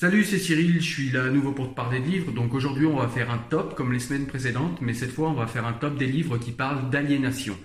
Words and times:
Salut, 0.00 0.22
c'est 0.22 0.38
Cyril, 0.38 0.80
je 0.80 0.88
suis 0.88 1.10
là 1.10 1.24
à 1.24 1.28
nouveau 1.28 1.50
pour 1.50 1.70
te 1.70 1.74
parler 1.74 1.98
de 1.98 2.06
livres. 2.06 2.30
Donc 2.30 2.54
aujourd'hui, 2.54 2.86
on 2.86 2.98
va 2.98 3.08
faire 3.08 3.32
un 3.32 3.38
top 3.38 3.74
comme 3.74 3.92
les 3.92 3.98
semaines 3.98 4.28
précédentes, 4.28 4.80
mais 4.80 4.94
cette 4.94 5.10
fois, 5.10 5.28
on 5.28 5.32
va 5.32 5.48
faire 5.48 5.66
un 5.66 5.72
top 5.72 5.96
des 5.96 6.06
livres 6.06 6.38
qui 6.38 6.52
parlent 6.52 6.88
d'aliénation. 6.88 7.56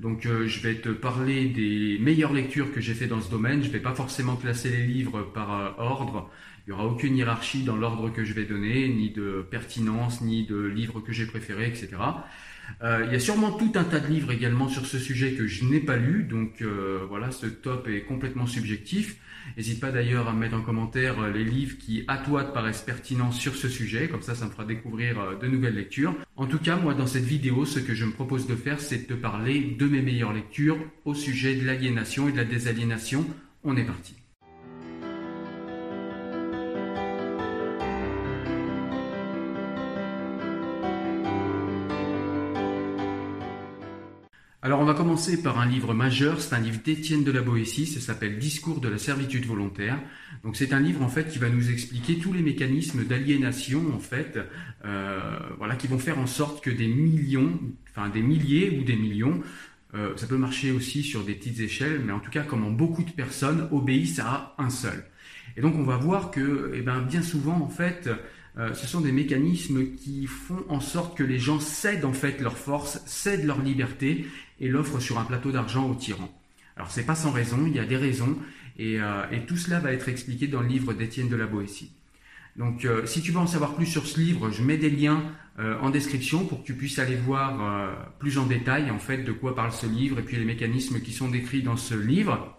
Donc 0.00 0.24
euh, 0.24 0.46
je 0.46 0.60
vais 0.62 0.76
te 0.76 0.88
parler 0.88 1.50
des 1.50 1.98
meilleures 2.00 2.32
lectures 2.32 2.72
que 2.72 2.80
j'ai 2.80 2.94
fait 2.94 3.08
dans 3.08 3.20
ce 3.20 3.30
domaine. 3.30 3.62
Je 3.62 3.68
vais 3.68 3.78
pas 3.78 3.94
forcément 3.94 4.36
classer 4.36 4.70
les 4.70 4.86
livres 4.86 5.20
par 5.34 5.52
euh, 5.52 5.68
ordre. 5.76 6.30
Il 6.66 6.70
n'y 6.70 6.80
aura 6.80 6.86
aucune 6.86 7.14
hiérarchie 7.14 7.62
dans 7.62 7.76
l'ordre 7.76 8.08
que 8.08 8.24
je 8.24 8.32
vais 8.32 8.46
donner, 8.46 8.88
ni 8.88 9.10
de 9.10 9.46
pertinence, 9.50 10.22
ni 10.22 10.46
de 10.46 10.62
livres 10.62 11.00
que 11.00 11.12
j'ai 11.12 11.26
préférés, 11.26 11.66
etc. 11.66 11.88
Euh, 12.82 13.04
il 13.06 13.12
y 13.12 13.16
a 13.16 13.20
sûrement 13.20 13.52
tout 13.52 13.72
un 13.74 13.84
tas 13.84 14.00
de 14.00 14.06
livres 14.06 14.32
également 14.32 14.68
sur 14.68 14.86
ce 14.86 14.98
sujet 14.98 15.32
que 15.32 15.46
je 15.46 15.64
n'ai 15.64 15.80
pas 15.80 15.96
lu, 15.96 16.24
donc 16.24 16.62
euh, 16.62 17.00
voilà, 17.08 17.30
ce 17.30 17.46
top 17.46 17.88
est 17.88 18.02
complètement 18.02 18.46
subjectif. 18.46 19.18
N'hésite 19.56 19.80
pas 19.80 19.90
d'ailleurs 19.90 20.28
à 20.28 20.32
mettre 20.32 20.56
en 20.56 20.62
commentaire 20.62 21.20
euh, 21.20 21.30
les 21.30 21.44
livres 21.44 21.76
qui 21.78 22.04
à 22.08 22.18
toi 22.18 22.44
te 22.44 22.52
paraissent 22.52 22.82
pertinents 22.82 23.32
sur 23.32 23.54
ce 23.54 23.68
sujet, 23.68 24.08
comme 24.08 24.22
ça 24.22 24.34
ça 24.34 24.46
me 24.46 24.50
fera 24.50 24.64
découvrir 24.64 25.20
euh, 25.20 25.36
de 25.36 25.46
nouvelles 25.46 25.74
lectures. 25.74 26.14
En 26.36 26.46
tout 26.46 26.58
cas, 26.58 26.76
moi 26.76 26.94
dans 26.94 27.06
cette 27.06 27.24
vidéo, 27.24 27.64
ce 27.64 27.78
que 27.78 27.94
je 27.94 28.04
me 28.04 28.12
propose 28.12 28.46
de 28.46 28.54
faire, 28.54 28.80
c'est 28.80 29.08
de 29.08 29.14
parler 29.14 29.76
de 29.78 29.86
mes 29.86 30.02
meilleures 30.02 30.32
lectures 30.32 30.78
au 31.04 31.14
sujet 31.14 31.54
de 31.54 31.66
l'aliénation 31.66 32.28
et 32.28 32.32
de 32.32 32.36
la 32.36 32.44
désaliénation. 32.44 33.26
On 33.64 33.76
est 33.76 33.84
parti. 33.84 34.21
Alors 44.64 44.78
on 44.78 44.84
va 44.84 44.94
commencer 44.94 45.42
par 45.42 45.58
un 45.58 45.66
livre 45.66 45.92
majeur, 45.92 46.40
c'est 46.40 46.54
un 46.54 46.60
livre 46.60 46.78
d'Étienne 46.84 47.24
de 47.24 47.32
la 47.32 47.42
Boétie, 47.42 47.84
ça 47.84 47.98
s'appelle 47.98 48.38
Discours 48.38 48.80
de 48.80 48.88
la 48.88 48.96
servitude 48.96 49.44
volontaire. 49.44 49.98
Donc 50.44 50.54
c'est 50.54 50.72
un 50.72 50.78
livre 50.78 51.02
en 51.02 51.08
fait 51.08 51.28
qui 51.28 51.40
va 51.40 51.48
nous 51.48 51.72
expliquer 51.72 52.18
tous 52.18 52.32
les 52.32 52.42
mécanismes 52.42 53.02
d'aliénation 53.02 53.92
en 53.92 53.98
fait, 53.98 54.38
euh, 54.84 55.18
voilà, 55.58 55.74
qui 55.74 55.88
vont 55.88 55.98
faire 55.98 56.20
en 56.20 56.28
sorte 56.28 56.62
que 56.62 56.70
des 56.70 56.86
millions, 56.86 57.58
enfin 57.90 58.08
des 58.08 58.22
milliers 58.22 58.78
ou 58.78 58.84
des 58.84 58.94
millions, 58.94 59.42
euh, 59.94 60.16
ça 60.16 60.28
peut 60.28 60.38
marcher 60.38 60.70
aussi 60.70 61.02
sur 61.02 61.24
des 61.24 61.34
petites 61.34 61.58
échelles, 61.58 62.00
mais 62.06 62.12
en 62.12 62.20
tout 62.20 62.30
cas 62.30 62.44
comment 62.44 62.70
beaucoup 62.70 63.02
de 63.02 63.10
personnes 63.10 63.66
obéissent 63.72 64.20
à 64.20 64.54
un 64.58 64.70
seul. 64.70 65.06
Et 65.56 65.60
donc 65.60 65.74
on 65.74 65.82
va 65.82 65.96
voir 65.96 66.30
que, 66.30 66.70
eh 66.76 66.82
ben, 66.82 67.00
bien 67.02 67.22
souvent 67.22 67.60
en 67.60 67.68
fait, 67.68 68.08
euh, 68.58 68.74
ce 68.74 68.86
sont 68.86 69.00
des 69.00 69.12
mécanismes 69.12 69.94
qui 69.96 70.26
font 70.26 70.64
en 70.68 70.80
sorte 70.80 71.16
que 71.16 71.22
les 71.22 71.38
gens 71.38 71.58
cèdent 71.60 72.04
en 72.04 72.12
fait 72.12 72.40
leur 72.40 72.58
force, 72.58 73.00
cèdent 73.06 73.46
leur 73.46 73.62
liberté 73.62 74.26
et 74.60 74.68
l'offrent 74.68 75.00
sur 75.00 75.18
un 75.18 75.24
plateau 75.24 75.52
d'argent 75.52 75.88
aux 75.88 75.94
tyrans. 75.94 76.32
Alors 76.76 76.90
c'est 76.90 77.04
pas 77.04 77.14
sans 77.14 77.30
raison, 77.30 77.64
il 77.66 77.74
y 77.74 77.78
a 77.78 77.84
des 77.84 77.96
raisons 77.96 78.36
et, 78.78 79.00
euh, 79.00 79.24
tout 79.46 79.56
cela 79.56 79.78
va 79.78 79.92
être 79.92 80.08
expliqué 80.08 80.46
dans 80.46 80.60
le 80.60 80.68
livre 80.68 80.92
d'Étienne 80.94 81.28
de 81.28 81.36
la 81.36 81.46
Boétie. 81.46 81.92
Donc 82.56 82.84
euh, 82.84 83.06
si 83.06 83.22
tu 83.22 83.32
veux 83.32 83.38
en 83.38 83.46
savoir 83.46 83.74
plus 83.74 83.86
sur 83.86 84.06
ce 84.06 84.20
livre, 84.20 84.50
je 84.50 84.62
mets 84.62 84.76
des 84.76 84.90
liens 84.90 85.22
euh, 85.58 85.78
en 85.80 85.90
description 85.90 86.44
pour 86.44 86.62
que 86.62 86.66
tu 86.66 86.74
puisses 86.74 86.98
aller 86.98 87.16
voir 87.16 87.94
plus 88.18 88.38
en 88.38 88.46
détail 88.46 88.90
en 88.90 88.98
fait 88.98 89.18
de 89.18 89.32
quoi 89.32 89.54
parle 89.54 89.72
ce 89.72 89.86
livre 89.86 90.18
et 90.18 90.22
puis 90.22 90.36
les 90.36 90.44
mécanismes 90.44 91.00
qui 91.00 91.12
sont 91.12 91.28
décrits 91.28 91.62
dans 91.62 91.76
ce 91.76 91.94
livre. 91.94 92.58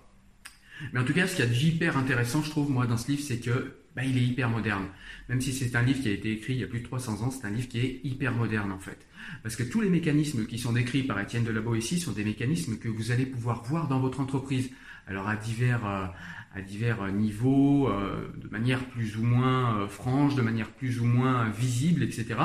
Mais 0.91 0.99
en 0.99 1.03
tout 1.03 1.13
cas, 1.13 1.27
ce 1.27 1.35
qu'il 1.35 1.45
y 1.45 1.47
a 1.47 1.51
d'hyper 1.51 1.97
intéressant, 1.97 2.41
je 2.44 2.49
trouve, 2.49 2.69
moi, 2.69 2.85
dans 2.85 2.97
ce 2.97 3.09
livre, 3.09 3.23
c'est 3.23 3.39
que 3.39 3.75
bah, 3.95 4.03
il 4.03 4.17
est 4.17 4.23
hyper 4.23 4.49
moderne. 4.49 4.85
Même 5.29 5.39
si 5.39 5.53
c'est 5.53 5.75
un 5.75 5.83
livre 5.83 6.01
qui 6.01 6.09
a 6.09 6.11
été 6.11 6.31
écrit 6.31 6.53
il 6.53 6.59
y 6.59 6.63
a 6.63 6.67
plus 6.67 6.79
de 6.79 6.85
300 6.85 7.21
ans, 7.23 7.31
c'est 7.31 7.45
un 7.45 7.51
livre 7.51 7.67
qui 7.67 7.79
est 7.79 8.01
hyper 8.03 8.33
moderne, 8.33 8.71
en 8.71 8.79
fait. 8.79 9.07
Parce 9.43 9.55
que 9.55 9.63
tous 9.63 9.81
les 9.81 9.89
mécanismes 9.89 10.45
qui 10.45 10.57
sont 10.57 10.73
décrits 10.73 11.03
par 11.03 11.19
Étienne 11.19 11.43
de 11.43 11.51
la 11.51 11.61
Boétie 11.61 11.99
sont 11.99 12.11
des 12.11 12.23
mécanismes 12.23 12.77
que 12.77 12.89
vous 12.89 13.11
allez 13.11 13.25
pouvoir 13.25 13.63
voir 13.63 13.88
dans 13.88 13.99
votre 13.99 14.19
entreprise. 14.19 14.72
Alors, 15.07 15.27
à 15.27 15.35
divers, 15.35 15.85
euh, 15.85 16.05
à 16.55 16.61
divers 16.61 17.07
niveaux, 17.11 17.89
euh, 17.89 18.31
de 18.38 18.47
manière 18.49 18.83
plus 18.85 19.17
ou 19.17 19.23
moins 19.23 19.77
euh, 19.77 19.88
franche, 19.88 20.35
de 20.35 20.41
manière 20.41 20.72
plus 20.72 20.99
ou 20.99 21.05
moins 21.05 21.49
visible, 21.49 22.03
etc. 22.03 22.35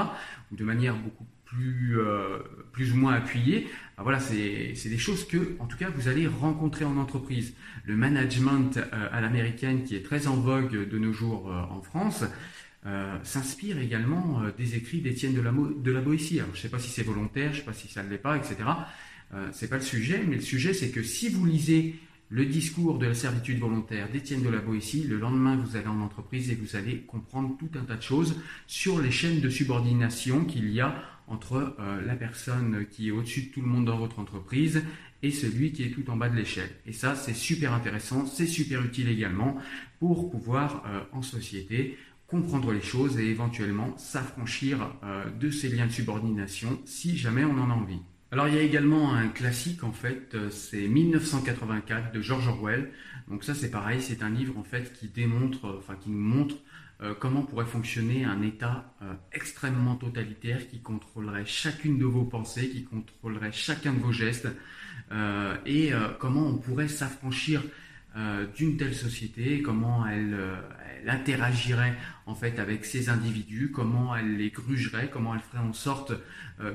Ou 0.52 0.56
de 0.56 0.64
manière 0.64 0.96
beaucoup 0.96 1.26
plus, 1.50 1.98
euh, 1.98 2.38
plus 2.72 2.92
ou 2.92 2.96
moins 2.96 3.14
appuyé. 3.14 3.68
Ah, 3.96 4.02
voilà, 4.02 4.20
c'est 4.20 4.74
des 4.84 4.98
choses 4.98 5.26
que, 5.26 5.56
en 5.58 5.66
tout 5.66 5.76
cas, 5.76 5.90
vous 5.90 6.08
allez 6.08 6.26
rencontrer 6.26 6.84
en 6.84 6.96
entreprise. 6.96 7.54
Le 7.84 7.96
management 7.96 8.76
euh, 8.76 9.08
à 9.12 9.20
l'américaine, 9.20 9.84
qui 9.84 9.96
est 9.96 10.02
très 10.02 10.26
en 10.26 10.36
vogue 10.36 10.88
de 10.88 10.98
nos 10.98 11.12
jours 11.12 11.50
euh, 11.50 11.74
en 11.74 11.82
France, 11.82 12.24
euh, 12.86 13.18
s'inspire 13.24 13.78
également 13.78 14.40
euh, 14.40 14.52
des 14.56 14.76
écrits 14.76 15.00
d'Étienne 15.00 15.34
de 15.34 15.40
la, 15.40 15.52
de 15.52 15.90
la 15.90 16.00
Boétie. 16.00 16.38
Alors, 16.38 16.50
je 16.52 16.58
ne 16.58 16.62
sais 16.62 16.68
pas 16.68 16.78
si 16.78 16.90
c'est 16.90 17.02
volontaire, 17.02 17.52
je 17.52 17.56
ne 17.56 17.60
sais 17.60 17.66
pas 17.66 17.72
si 17.72 17.88
ça 17.88 18.02
ne 18.02 18.08
l'est 18.08 18.18
pas, 18.18 18.36
etc. 18.36 18.56
Euh, 19.34 19.48
c'est 19.52 19.68
pas 19.68 19.76
le 19.76 19.82
sujet, 19.82 20.22
mais 20.26 20.36
le 20.36 20.42
sujet, 20.42 20.72
c'est 20.72 20.90
que 20.90 21.02
si 21.02 21.28
vous 21.28 21.44
lisez 21.44 21.96
le 22.30 22.44
discours 22.46 22.98
de 22.98 23.06
la 23.06 23.14
servitude 23.14 23.58
volontaire 23.58 24.08
d'Étienne 24.10 24.42
de 24.42 24.48
la 24.48 24.60
Boétie, 24.60 25.04
le 25.04 25.18
lendemain, 25.18 25.56
vous 25.56 25.76
allez 25.76 25.88
en 25.88 26.00
entreprise 26.00 26.50
et 26.50 26.54
vous 26.54 26.76
allez 26.76 27.00
comprendre 27.00 27.56
tout 27.58 27.70
un 27.78 27.84
tas 27.84 27.96
de 27.96 28.02
choses 28.02 28.40
sur 28.66 29.00
les 29.00 29.10
chaînes 29.10 29.40
de 29.40 29.48
subordination 29.48 30.44
qu'il 30.44 30.70
y 30.70 30.80
a 30.80 30.94
entre 31.28 31.76
euh, 31.78 32.00
la 32.04 32.16
personne 32.16 32.86
qui 32.90 33.08
est 33.08 33.10
au-dessus 33.10 33.42
de 33.42 33.48
tout 33.48 33.60
le 33.60 33.66
monde 33.66 33.84
dans 33.84 33.98
votre 33.98 34.18
entreprise 34.18 34.82
et 35.22 35.30
celui 35.30 35.72
qui 35.72 35.84
est 35.84 35.90
tout 35.90 36.08
en 36.10 36.16
bas 36.16 36.28
de 36.28 36.36
l'échelle. 36.36 36.70
Et 36.86 36.92
ça, 36.92 37.14
c'est 37.14 37.34
super 37.34 37.72
intéressant, 37.72 38.26
c'est 38.26 38.46
super 38.46 38.84
utile 38.84 39.08
également 39.08 39.56
pour 39.98 40.30
pouvoir 40.30 40.84
euh, 40.86 41.00
en 41.12 41.22
société 41.22 41.98
comprendre 42.26 42.72
les 42.72 42.82
choses 42.82 43.18
et 43.18 43.24
éventuellement 43.24 43.96
s'affranchir 43.96 44.94
euh, 45.02 45.24
de 45.30 45.50
ces 45.50 45.68
liens 45.68 45.86
de 45.86 45.92
subordination 45.92 46.78
si 46.84 47.16
jamais 47.16 47.44
on 47.44 47.58
en 47.58 47.70
a 47.70 47.74
envie. 47.74 48.00
Alors 48.30 48.46
il 48.48 48.54
y 48.54 48.58
a 48.58 48.62
également 48.62 49.14
un 49.14 49.28
classique 49.28 49.82
en 49.84 49.92
fait, 49.92 50.36
c'est 50.50 50.86
1984 50.86 52.12
de 52.12 52.20
George 52.20 52.46
Orwell. 52.46 52.90
Donc 53.28 53.42
ça 53.42 53.54
c'est 53.54 53.70
pareil, 53.70 54.02
c'est 54.02 54.22
un 54.22 54.28
livre 54.28 54.58
en 54.58 54.64
fait 54.64 54.92
qui 54.92 55.08
démontre, 55.08 55.76
enfin 55.78 55.94
qui 55.98 56.10
montre 56.10 56.56
euh, 57.00 57.14
comment 57.16 57.42
pourrait 57.42 57.64
fonctionner 57.64 58.24
un 58.24 58.42
État 58.42 58.92
euh, 59.02 59.14
extrêmement 59.32 59.94
totalitaire 59.94 60.68
qui 60.68 60.80
contrôlerait 60.80 61.46
chacune 61.46 61.96
de 61.96 62.04
vos 62.04 62.24
pensées, 62.24 62.68
qui 62.70 62.82
contrôlerait 62.84 63.52
chacun 63.52 63.92
de 63.92 64.00
vos 64.00 64.10
gestes, 64.10 64.48
euh, 65.12 65.54
et 65.64 65.92
comment 66.18 66.46
on 66.46 66.56
pourrait 66.56 66.88
s'affranchir 66.88 67.62
d'une 68.56 68.76
telle 68.76 68.96
société, 68.96 69.62
comment 69.62 70.04
elle, 70.04 70.36
elle 71.00 71.08
interagirait 71.08 71.94
en 72.26 72.34
fait 72.34 72.58
avec 72.58 72.84
ces 72.84 73.10
individus, 73.10 73.70
comment 73.72 74.16
elle 74.16 74.38
les 74.38 74.50
grugerait, 74.50 75.08
comment 75.08 75.34
elle 75.34 75.40
ferait 75.40 75.62
en 75.62 75.72
sorte 75.72 76.14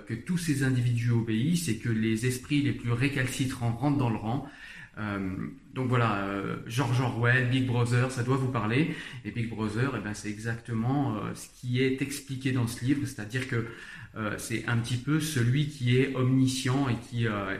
que 0.07 0.13
tous 0.13 0.37
ces 0.37 0.63
individus 0.63 1.11
obéissent 1.11 1.67
et 1.67 1.79
que 1.79 1.89
les 1.89 2.25
esprits 2.25 2.61
les 2.61 2.71
plus 2.71 2.93
récalcitrants 2.93 3.73
rentrent 3.73 3.97
dans 3.97 4.09
le 4.09 4.15
rang. 4.15 4.49
Donc 5.73 5.89
voilà, 5.89 6.27
George 6.67 7.01
Orwell, 7.01 7.49
Big 7.49 7.65
Brother, 7.65 8.11
ça 8.11 8.23
doit 8.23 8.37
vous 8.37 8.51
parler. 8.51 8.95
Et 9.25 9.31
Big 9.31 9.49
Brother, 9.49 9.91
eh 9.97 10.03
ben, 10.03 10.13
c'est 10.13 10.29
exactement 10.29 11.15
ce 11.33 11.47
qui 11.59 11.81
est 11.81 12.01
expliqué 12.01 12.51
dans 12.51 12.67
ce 12.67 12.85
livre, 12.85 13.05
c'est-à-dire 13.05 13.47
que 13.47 13.65
euh, 14.15 14.35
c'est 14.37 14.63
un 14.67 14.77
petit 14.77 14.97
peu 14.97 15.19
celui 15.19 15.69
qui 15.69 15.97
est 15.97 16.15
omniscient 16.15 16.87
et 16.87 16.95
qui, 17.09 17.27
euh, 17.27 17.57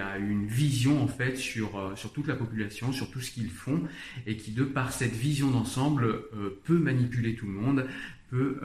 a 0.00 0.18
une 0.18 0.46
vision 0.46 1.02
en 1.02 1.06
fait 1.06 1.36
sur, 1.36 1.78
euh, 1.78 1.94
sur 1.94 2.12
toute 2.12 2.26
la 2.26 2.34
population, 2.34 2.92
sur 2.92 3.08
tout 3.10 3.20
ce 3.20 3.30
qu'ils 3.30 3.50
font, 3.50 3.82
et 4.26 4.36
qui 4.36 4.50
de 4.50 4.64
par 4.64 4.92
cette 4.92 5.14
vision 5.14 5.50
d'ensemble 5.50 6.24
peut 6.64 6.78
manipuler 6.78 7.34
tout 7.34 7.46
le 7.46 7.52
monde, 7.52 7.86
peut, 8.30 8.60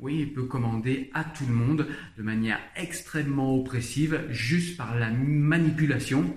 oui, 0.00 0.26
peut 0.26 0.44
commander 0.44 1.10
à 1.14 1.24
tout 1.24 1.46
le 1.46 1.54
monde 1.54 1.86
de 2.18 2.22
manière 2.22 2.58
extrêmement 2.76 3.54
oppressive, 3.56 4.24
juste 4.30 4.76
par 4.76 4.96
la 4.96 5.10
manipulation 5.10 6.36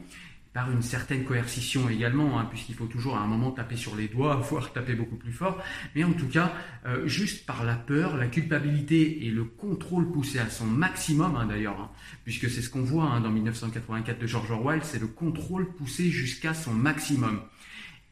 par 0.57 0.71
une 0.71 0.81
certaine 0.81 1.23
coercition 1.23 1.87
également, 1.87 2.39
hein, 2.39 2.47
puisqu'il 2.49 2.73
faut 2.73 2.87
toujours 2.87 3.15
à 3.15 3.19
un 3.19 3.27
moment 3.27 3.51
taper 3.51 3.75
sur 3.75 3.95
les 3.95 4.07
doigts, 4.07 4.37
voire 4.49 4.73
taper 4.73 4.95
beaucoup 4.95 5.15
plus 5.15 5.31
fort, 5.31 5.61
mais 5.93 6.03
en 6.03 6.13
tout 6.13 6.25
cas, 6.25 6.51
euh, 6.87 7.07
juste 7.07 7.45
par 7.45 7.63
la 7.63 7.75
peur, 7.75 8.17
la 8.17 8.25
culpabilité 8.25 9.27
et 9.27 9.29
le 9.29 9.43
contrôle 9.43 10.11
poussé 10.11 10.39
à 10.39 10.49
son 10.49 10.65
maximum, 10.65 11.35
hein, 11.35 11.45
d'ailleurs, 11.45 11.79
hein, 11.79 11.91
puisque 12.23 12.49
c'est 12.49 12.63
ce 12.63 12.71
qu'on 12.71 12.81
voit 12.81 13.19
dans 13.19 13.29
1984 13.29 14.19
de 14.19 14.25
George 14.25 14.49
Orwell, 14.49 14.79
c'est 14.81 14.99
le 14.99 15.05
contrôle 15.05 15.75
poussé 15.75 16.09
jusqu'à 16.09 16.55
son 16.55 16.73
maximum. 16.73 17.39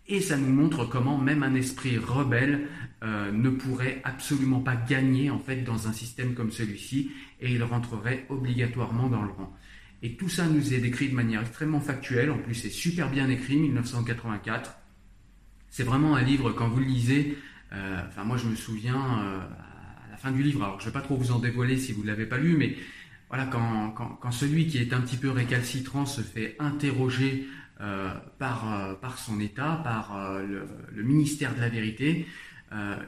Et 0.07 0.21
ça 0.21 0.37
nous 0.37 0.53
montre 0.53 0.85
comment 0.85 1.17
même 1.17 1.41
un 1.41 1.55
esprit 1.55 1.97
rebelle 1.97 2.67
euh, 3.03 3.31
ne 3.31 3.49
pourrait 3.49 4.01
absolument 4.03 4.59
pas 4.59 4.75
gagner 4.75 5.31
en 5.31 5.39
fait 5.39 5.63
dans 5.63 5.87
un 5.87 5.93
système 5.93 6.35
comme 6.35 6.51
celui-ci, 6.51 7.09
et 7.41 7.51
il 7.51 7.63
rentrerait 7.63 8.27
obligatoirement 8.29 9.09
dans 9.09 9.23
le 9.23 9.31
rang. 9.31 9.51
Et 10.03 10.15
tout 10.15 10.29
ça 10.29 10.45
nous 10.47 10.73
est 10.73 10.79
décrit 10.79 11.09
de 11.09 11.15
manière 11.15 11.41
extrêmement 11.41 11.79
factuelle. 11.79 12.31
En 12.31 12.37
plus, 12.37 12.55
c'est 12.55 12.69
super 12.69 13.09
bien 13.09 13.29
écrit, 13.29 13.57
1984. 13.57 14.77
C'est 15.75 15.83
vraiment 15.83 16.15
un 16.15 16.21
livre, 16.21 16.51
quand 16.51 16.69
vous 16.69 16.79
le 16.79 16.85
lisez, 16.85 17.37
euh, 17.73 17.99
enfin 18.07 18.23
moi 18.23 18.37
je 18.37 18.47
me 18.47 18.55
souviens 18.55 18.95
euh, 18.95 19.39
à 19.39 20.11
la 20.11 20.15
fin 20.15 20.31
du 20.31 20.41
livre, 20.41 20.63
alors 20.63 20.79
je 20.79 20.85
ne 20.85 20.89
vais 20.89 20.93
pas 20.93 21.01
trop 21.01 21.17
vous 21.17 21.31
en 21.31 21.39
dévoiler 21.39 21.77
si 21.77 21.91
vous 21.91 22.03
ne 22.03 22.07
l'avez 22.07 22.25
pas 22.25 22.37
lu, 22.37 22.55
mais 22.55 22.77
voilà, 23.27 23.45
quand, 23.45 23.91
quand, 23.91 24.31
celui 24.31 24.67
qui 24.67 24.77
est 24.77 24.93
un 24.93 25.01
petit 25.01 25.17
peu 25.17 25.29
récalcitrant 25.29 26.05
se 26.05 26.21
fait 26.21 26.55
interroger 26.59 27.45
euh, 27.81 28.13
par, 28.39 28.97
par 29.01 29.17
son 29.17 29.39
État, 29.41 29.81
par 29.83 30.39
le, 30.43 30.65
le, 30.93 31.03
ministère 31.03 31.53
de 31.53 31.59
la 31.59 31.67
vérité, 31.67 32.25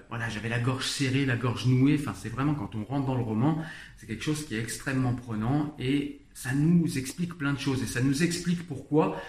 voilà, 0.09 0.27
j'avais 0.27 0.49
la 0.49 0.59
gorge 0.59 0.85
serrée, 0.85 1.25
la 1.25 1.37
gorge 1.37 1.67
nouée, 1.67 1.97
enfin 1.97 2.13
c'est 2.15 2.29
vraiment 2.29 2.55
quand 2.55 2.75
on 2.75 2.83
rentre 2.83 3.05
dans 3.05 3.15
le 3.15 3.23
roman, 3.23 3.63
c'est 3.95 4.07
quelque 4.07 4.23
chose 4.23 4.45
qui 4.45 4.55
est 4.55 4.59
extrêmement 4.59 5.13
prenant 5.13 5.73
et 5.79 6.19
ça 6.37 6.53
nous 6.53 6.99
explique 6.99 7.33
plein 7.33 7.53
de 7.53 7.59
choses 7.59 7.81
et 7.81 7.87
ça 7.87 7.99
nous 7.99 8.21
explique 8.21 8.67
pourquoi. 8.67 9.19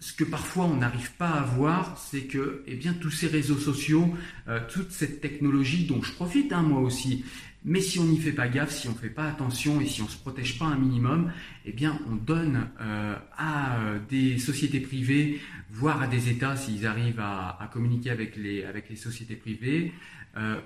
Ce 0.00 0.14
que 0.14 0.24
parfois 0.24 0.64
on 0.64 0.76
n'arrive 0.76 1.12
pas 1.12 1.28
à 1.28 1.42
voir, 1.42 1.98
c'est 1.98 2.22
que 2.22 2.62
eh 2.66 2.74
bien, 2.74 2.94
tous 2.94 3.10
ces 3.10 3.26
réseaux 3.26 3.58
sociaux, 3.58 4.14
euh, 4.48 4.60
toute 4.72 4.90
cette 4.90 5.20
technologie 5.20 5.84
dont 5.84 6.02
je 6.02 6.12
profite 6.12 6.54
hein, 6.54 6.62
moi 6.62 6.80
aussi, 6.80 7.22
mais 7.66 7.80
si 7.80 7.98
on 7.98 8.04
n'y 8.04 8.18
fait 8.18 8.32
pas 8.32 8.48
gaffe, 8.48 8.70
si 8.70 8.88
on 8.88 8.92
ne 8.92 8.96
fait 8.96 9.10
pas 9.10 9.28
attention 9.28 9.78
et 9.82 9.86
si 9.86 10.00
on 10.00 10.06
ne 10.06 10.10
se 10.10 10.16
protège 10.16 10.58
pas 10.58 10.64
un 10.64 10.78
minimum, 10.78 11.30
eh 11.66 11.72
bien 11.72 12.00
on 12.10 12.16
donne 12.16 12.68
euh, 12.80 13.14
à 13.36 13.78
euh, 13.80 13.98
des 14.08 14.38
sociétés 14.38 14.80
privées, 14.80 15.40
voire 15.70 16.00
à 16.00 16.06
des 16.06 16.30
États 16.30 16.56
s'ils 16.56 16.86
arrivent 16.86 17.20
à, 17.20 17.68
communiquer 17.74 18.08
avec 18.08 18.36
les, 18.36 18.64
avec 18.64 18.88
les 18.88 18.96
sociétés 18.96 19.36
privées, 19.36 19.92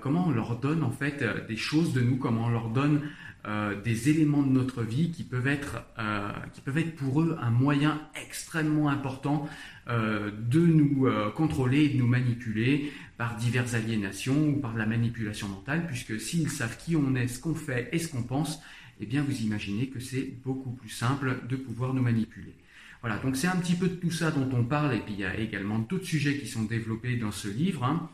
comment 0.01 0.25
on 0.27 0.31
leur 0.31 0.59
donne 0.59 0.81
en 0.81 0.89
fait 0.89 1.23
des 1.47 1.55
choses 1.55 1.93
de 1.93 2.01
nous, 2.01 2.17
comment 2.17 2.45
on 2.45 2.49
leur 2.49 2.69
donne 2.69 3.01
euh, 3.47 3.79
des 3.81 4.09
éléments 4.09 4.43
de 4.43 4.51
notre 4.51 4.83
vie 4.83 5.11
qui 5.11 5.23
peuvent 5.23 5.47
être, 5.47 5.77
euh, 5.97 6.29
qui 6.53 6.59
peuvent 6.59 6.77
être 6.77 6.95
pour 6.95 7.21
eux 7.21 7.37
un 7.41 7.51
moyen 7.51 8.01
extrêmement 8.21 8.89
important 8.89 9.47
euh, 9.87 10.29
de 10.29 10.59
nous 10.59 11.07
contrôler 11.35 11.85
et 11.85 11.89
de 11.89 11.97
nous 11.97 12.07
manipuler 12.07 12.91
par 13.17 13.37
diverses 13.37 13.75
aliénations 13.75 14.49
ou 14.49 14.59
par 14.59 14.75
la 14.75 14.85
manipulation 14.85 15.47
mentale, 15.47 15.87
puisque 15.87 16.19
s'ils 16.19 16.49
savent 16.49 16.77
qui 16.77 16.97
on 16.97 17.15
est, 17.15 17.27
ce 17.27 17.39
qu'on 17.39 17.55
fait 17.55 17.87
et 17.93 17.99
ce 17.99 18.09
qu'on 18.09 18.23
pense, 18.23 18.61
eh 18.99 19.05
bien 19.05 19.23
vous 19.23 19.41
imaginez 19.41 19.87
que 19.87 20.01
c'est 20.01 20.33
beaucoup 20.43 20.71
plus 20.71 20.89
simple 20.89 21.39
de 21.47 21.55
pouvoir 21.55 21.93
nous 21.93 22.03
manipuler. 22.03 22.58
Voilà, 23.01 23.17
donc 23.19 23.37
c'est 23.37 23.47
un 23.47 23.55
petit 23.55 23.75
peu 23.75 23.87
de 23.87 23.95
tout 23.95 24.11
ça 24.11 24.29
dont 24.29 24.49
on 24.51 24.65
parle, 24.65 24.93
et 24.93 24.99
puis 24.99 25.13
il 25.13 25.19
y 25.21 25.25
a 25.25 25.37
également 25.37 25.79
d'autres 25.79 26.05
sujets 26.05 26.37
qui 26.37 26.47
sont 26.47 26.63
développés 26.63 27.15
dans 27.15 27.31
ce 27.31 27.47
livre. 27.47 27.85
Hein. 27.85 28.09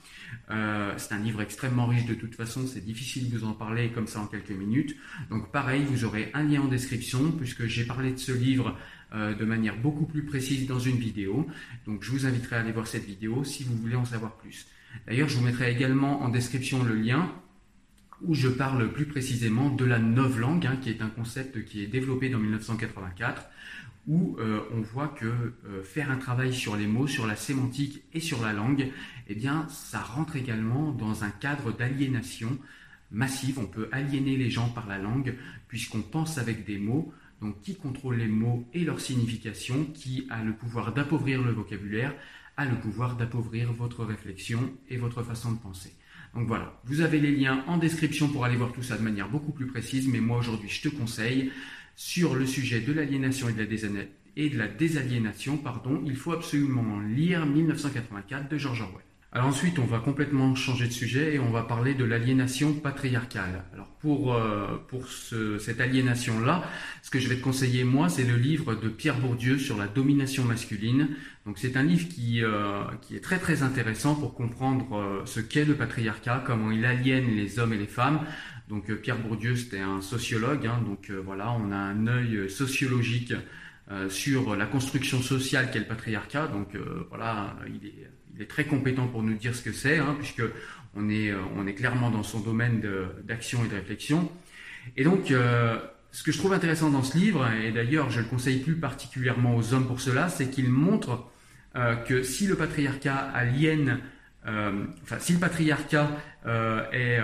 Euh, 0.51 0.93
c'est 0.97 1.13
un 1.13 1.19
livre 1.19 1.41
extrêmement 1.41 1.87
riche 1.87 2.05
de 2.05 2.13
toute 2.13 2.35
façon, 2.35 2.67
c'est 2.67 2.85
difficile 2.85 3.31
de 3.31 3.37
vous 3.37 3.45
en 3.45 3.53
parler 3.53 3.89
comme 3.89 4.05
ça 4.05 4.19
en 4.19 4.27
quelques 4.27 4.51
minutes. 4.51 4.95
Donc 5.31 5.51
pareil, 5.51 5.83
vous 5.89 6.05
aurez 6.05 6.29
un 6.35 6.43
lien 6.43 6.61
en 6.61 6.67
description, 6.67 7.31
puisque 7.31 7.65
j'ai 7.65 7.85
parlé 7.85 8.11
de 8.11 8.17
ce 8.17 8.31
livre 8.31 8.77
euh, 9.13 9.33
de 9.33 9.43
manière 9.43 9.75
beaucoup 9.75 10.05
plus 10.05 10.23
précise 10.23 10.67
dans 10.67 10.79
une 10.79 10.97
vidéo. 10.97 11.47
Donc 11.87 12.03
je 12.03 12.11
vous 12.11 12.27
inviterai 12.27 12.57
à 12.57 12.59
aller 12.59 12.71
voir 12.71 12.85
cette 12.85 13.05
vidéo 13.05 13.43
si 13.43 13.63
vous 13.63 13.75
voulez 13.75 13.95
en 13.95 14.05
savoir 14.05 14.35
plus. 14.35 14.67
D'ailleurs, 15.07 15.29
je 15.29 15.37
vous 15.37 15.43
mettrai 15.43 15.71
également 15.71 16.21
en 16.21 16.29
description 16.29 16.83
le 16.83 16.93
lien 16.93 17.31
où 18.21 18.33
je 18.33 18.47
parle 18.47 18.91
plus 18.91 19.05
précisément 19.05 19.69
de 19.69 19.85
la 19.85 19.99
novlangue, 19.99 20.65
hein, 20.65 20.77
qui 20.81 20.89
est 20.89 21.01
un 21.01 21.09
concept 21.09 21.65
qui 21.65 21.83
est 21.83 21.87
développé 21.87 22.29
dans 22.29 22.39
1984, 22.39 23.45
où 24.07 24.37
euh, 24.39 24.61
on 24.71 24.81
voit 24.81 25.07
que 25.07 25.25
euh, 25.25 25.83
faire 25.83 26.11
un 26.11 26.17
travail 26.17 26.53
sur 26.53 26.75
les 26.75 26.87
mots, 26.87 27.07
sur 27.07 27.25
la 27.25 27.35
sémantique 27.35 28.03
et 28.13 28.19
sur 28.19 28.41
la 28.41 28.53
langue, 28.53 28.91
eh 29.27 29.35
bien, 29.35 29.67
ça 29.69 29.99
rentre 29.99 30.35
également 30.35 30.91
dans 30.91 31.23
un 31.23 31.29
cadre 31.29 31.71
d'aliénation 31.71 32.57
massive. 33.11 33.59
On 33.59 33.65
peut 33.65 33.89
aliéner 33.91 34.37
les 34.37 34.49
gens 34.49 34.69
par 34.69 34.87
la 34.87 34.97
langue, 34.97 35.35
puisqu'on 35.67 36.01
pense 36.01 36.37
avec 36.37 36.65
des 36.65 36.77
mots. 36.77 37.13
Donc, 37.41 37.61
qui 37.61 37.75
contrôle 37.75 38.15
les 38.15 38.27
mots 38.27 38.67
et 38.73 38.85
leur 38.85 39.01
signification, 39.01 39.85
qui 39.93 40.25
a 40.29 40.41
le 40.41 40.53
pouvoir 40.53 40.93
d'appauvrir 40.93 41.43
le 41.43 41.51
vocabulaire, 41.51 42.15
a 42.57 42.65
le 42.65 42.75
pouvoir 42.75 43.17
d'appauvrir 43.17 43.73
votre 43.73 44.05
réflexion 44.05 44.71
et 44.89 44.97
votre 44.97 45.21
façon 45.21 45.51
de 45.51 45.57
penser. 45.57 45.93
Donc 46.33 46.47
voilà, 46.47 46.81
vous 46.83 47.01
avez 47.01 47.19
les 47.19 47.31
liens 47.31 47.63
en 47.67 47.77
description 47.77 48.27
pour 48.27 48.43
aller 48.43 48.57
voir 48.57 48.73
tout 48.73 48.83
ça 48.83 48.97
de 48.97 49.01
manière 49.01 49.29
beaucoup 49.29 49.53
plus 49.53 49.67
précise, 49.67 50.07
mais 50.07 50.19
moi 50.19 50.37
aujourd'hui 50.37 50.69
je 50.69 50.89
te 50.89 50.93
conseille 50.93 51.51
sur 51.95 52.35
le 52.35 52.45
sujet 52.45 52.81
de 52.81 52.93
l'aliénation 52.93 53.47
et 53.49 54.49
de 54.49 54.57
la, 54.57 54.67
désaliénation, 54.67 55.57
pardon, 55.57 56.01
il 56.05 56.15
faut 56.15 56.33
absolument 56.33 56.99
lire 56.99 57.45
1984 57.45 58.49
de 58.49 58.57
George 58.57 58.81
Orwell. 58.81 59.05
Alors 59.35 59.49
ensuite, 59.49 59.79
on 59.79 59.85
va 59.85 59.99
complètement 59.99 60.55
changer 60.55 60.87
de 60.87 60.93
sujet 60.93 61.35
et 61.35 61.39
on 61.39 61.51
va 61.51 61.63
parler 61.63 61.93
de 61.93 62.05
l'aliénation 62.05 62.73
patriarcale. 62.73 63.65
Alors 63.73 63.89
pour, 63.99 64.33
euh, 64.33 64.77
pour 64.87 65.09
cette 65.09 65.81
aliénation-là, 65.81 66.63
ce 67.03 67.11
que 67.11 67.19
je 67.19 67.27
vais 67.27 67.35
te 67.35 67.41
conseiller, 67.41 67.83
moi, 67.83 68.07
c'est 68.07 68.23
le 68.23 68.37
livre 68.37 68.75
de 68.75 68.87
Pierre 68.87 69.19
Bourdieu 69.19 69.57
sur 69.57 69.75
la 69.75 69.87
domination 69.87 70.45
masculine. 70.45 71.09
Donc 71.45 71.57
c'est 71.59 71.75
un 71.75 71.83
livre 71.83 72.07
qui, 72.07 72.45
euh, 72.45 72.83
qui 73.01 73.17
est 73.17 73.19
très 73.19 73.37
très 73.37 73.61
intéressant 73.61 74.15
pour 74.15 74.35
comprendre 74.35 74.95
euh, 74.95 75.25
ce 75.25 75.41
qu'est 75.41 75.65
le 75.65 75.75
patriarcat, 75.75 76.41
comment 76.47 76.71
il 76.71 76.85
aliène 76.85 77.35
les 77.35 77.59
hommes 77.59 77.73
et 77.73 77.77
les 77.77 77.87
femmes. 77.87 78.21
Donc 78.69 78.91
Pierre 78.95 79.19
Bourdieu, 79.19 79.55
c'était 79.55 79.79
un 79.79 80.01
sociologue, 80.01 80.65
hein, 80.65 80.81
donc 80.85 81.11
voilà, 81.23 81.51
on 81.51 81.71
a 81.71 81.77
un 81.77 82.07
œil 82.07 82.49
sociologique 82.49 83.33
sur 84.09 84.55
la 84.55 84.65
construction 84.65 85.21
sociale 85.21 85.69
qu'est 85.69 85.79
le 85.79 85.85
patriarcat. 85.85 86.47
Donc 86.47 86.75
voilà, 87.09 87.55
il 87.67 87.87
est 87.87 88.09
il 88.35 88.41
est 88.41 88.47
très 88.47 88.65
compétent 88.65 89.07
pour 89.07 89.23
nous 89.23 89.33
dire 89.33 89.55
ce 89.55 89.61
que 89.61 89.71
c'est, 89.71 89.97
hein, 89.97 90.15
puisque 90.17 90.43
on 90.95 91.09
est, 91.09 91.31
euh, 91.31 91.37
on 91.55 91.67
est 91.67 91.73
clairement 91.73 92.11
dans 92.11 92.23
son 92.23 92.39
domaine 92.39 92.83
d'action 93.23 93.63
et 93.65 93.67
de 93.67 93.75
réflexion. 93.75 94.29
Et 94.97 95.03
donc, 95.03 95.31
euh, 95.31 95.77
ce 96.11 96.23
que 96.23 96.31
je 96.31 96.37
trouve 96.37 96.53
intéressant 96.53 96.89
dans 96.89 97.03
ce 97.03 97.17
livre, 97.17 97.47
et 97.51 97.71
d'ailleurs 97.71 98.09
je 98.09 98.21
le 98.21 98.27
conseille 98.27 98.59
plus 98.59 98.75
particulièrement 98.75 99.55
aux 99.55 99.73
hommes 99.73 99.87
pour 99.87 99.99
cela, 99.99 100.29
c'est 100.29 100.49
qu'il 100.49 100.69
montre 100.69 101.25
euh, 101.75 101.95
que 101.95 102.23
si 102.23 102.47
le 102.47 102.55
patriarcat 102.55 103.15
aliène, 103.15 103.99
enfin 104.45 105.19
si 105.19 105.33
le 105.33 105.39
patriarcat 105.39 106.11
est 106.91 107.19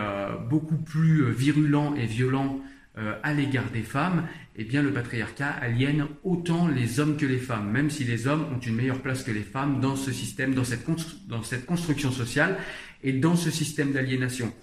beaucoup 0.50 0.78
plus 0.78 1.32
virulent 1.32 1.96
et 1.96 2.06
violent 2.06 2.60
à 2.96 3.34
l'égard 3.34 3.70
des 3.72 3.84
femmes, 3.84 4.28
eh 4.58 4.64
bien 4.64 4.82
le 4.82 4.92
patriarcat 4.92 5.50
aliène 5.50 6.08
autant 6.24 6.68
les 6.68 7.00
hommes 7.00 7.18
que 7.18 7.26
les 7.26 7.38
femmes, 7.38 7.72
même 7.72 7.90
si 7.90 8.04
les 8.04 8.28
hommes 8.28 8.46
ont 8.54 8.60
une 8.60 8.76
meilleure 8.76 9.02
place 9.02 9.24
que 9.24 9.32
les 9.32 9.42
femmes 9.44 9.80
dans 9.80 9.96
ce 9.96 10.12
système, 10.12 10.54
dans 10.54 10.64
cette, 10.64 10.86
dans 11.28 11.44
cette 11.44 11.66
construction 11.66 12.12
sociale 12.12 12.58
et 13.04 13.14
dans 13.14 13.36
ce 13.36 13.50
système 13.50 13.92
d'aliénation. 13.92 14.54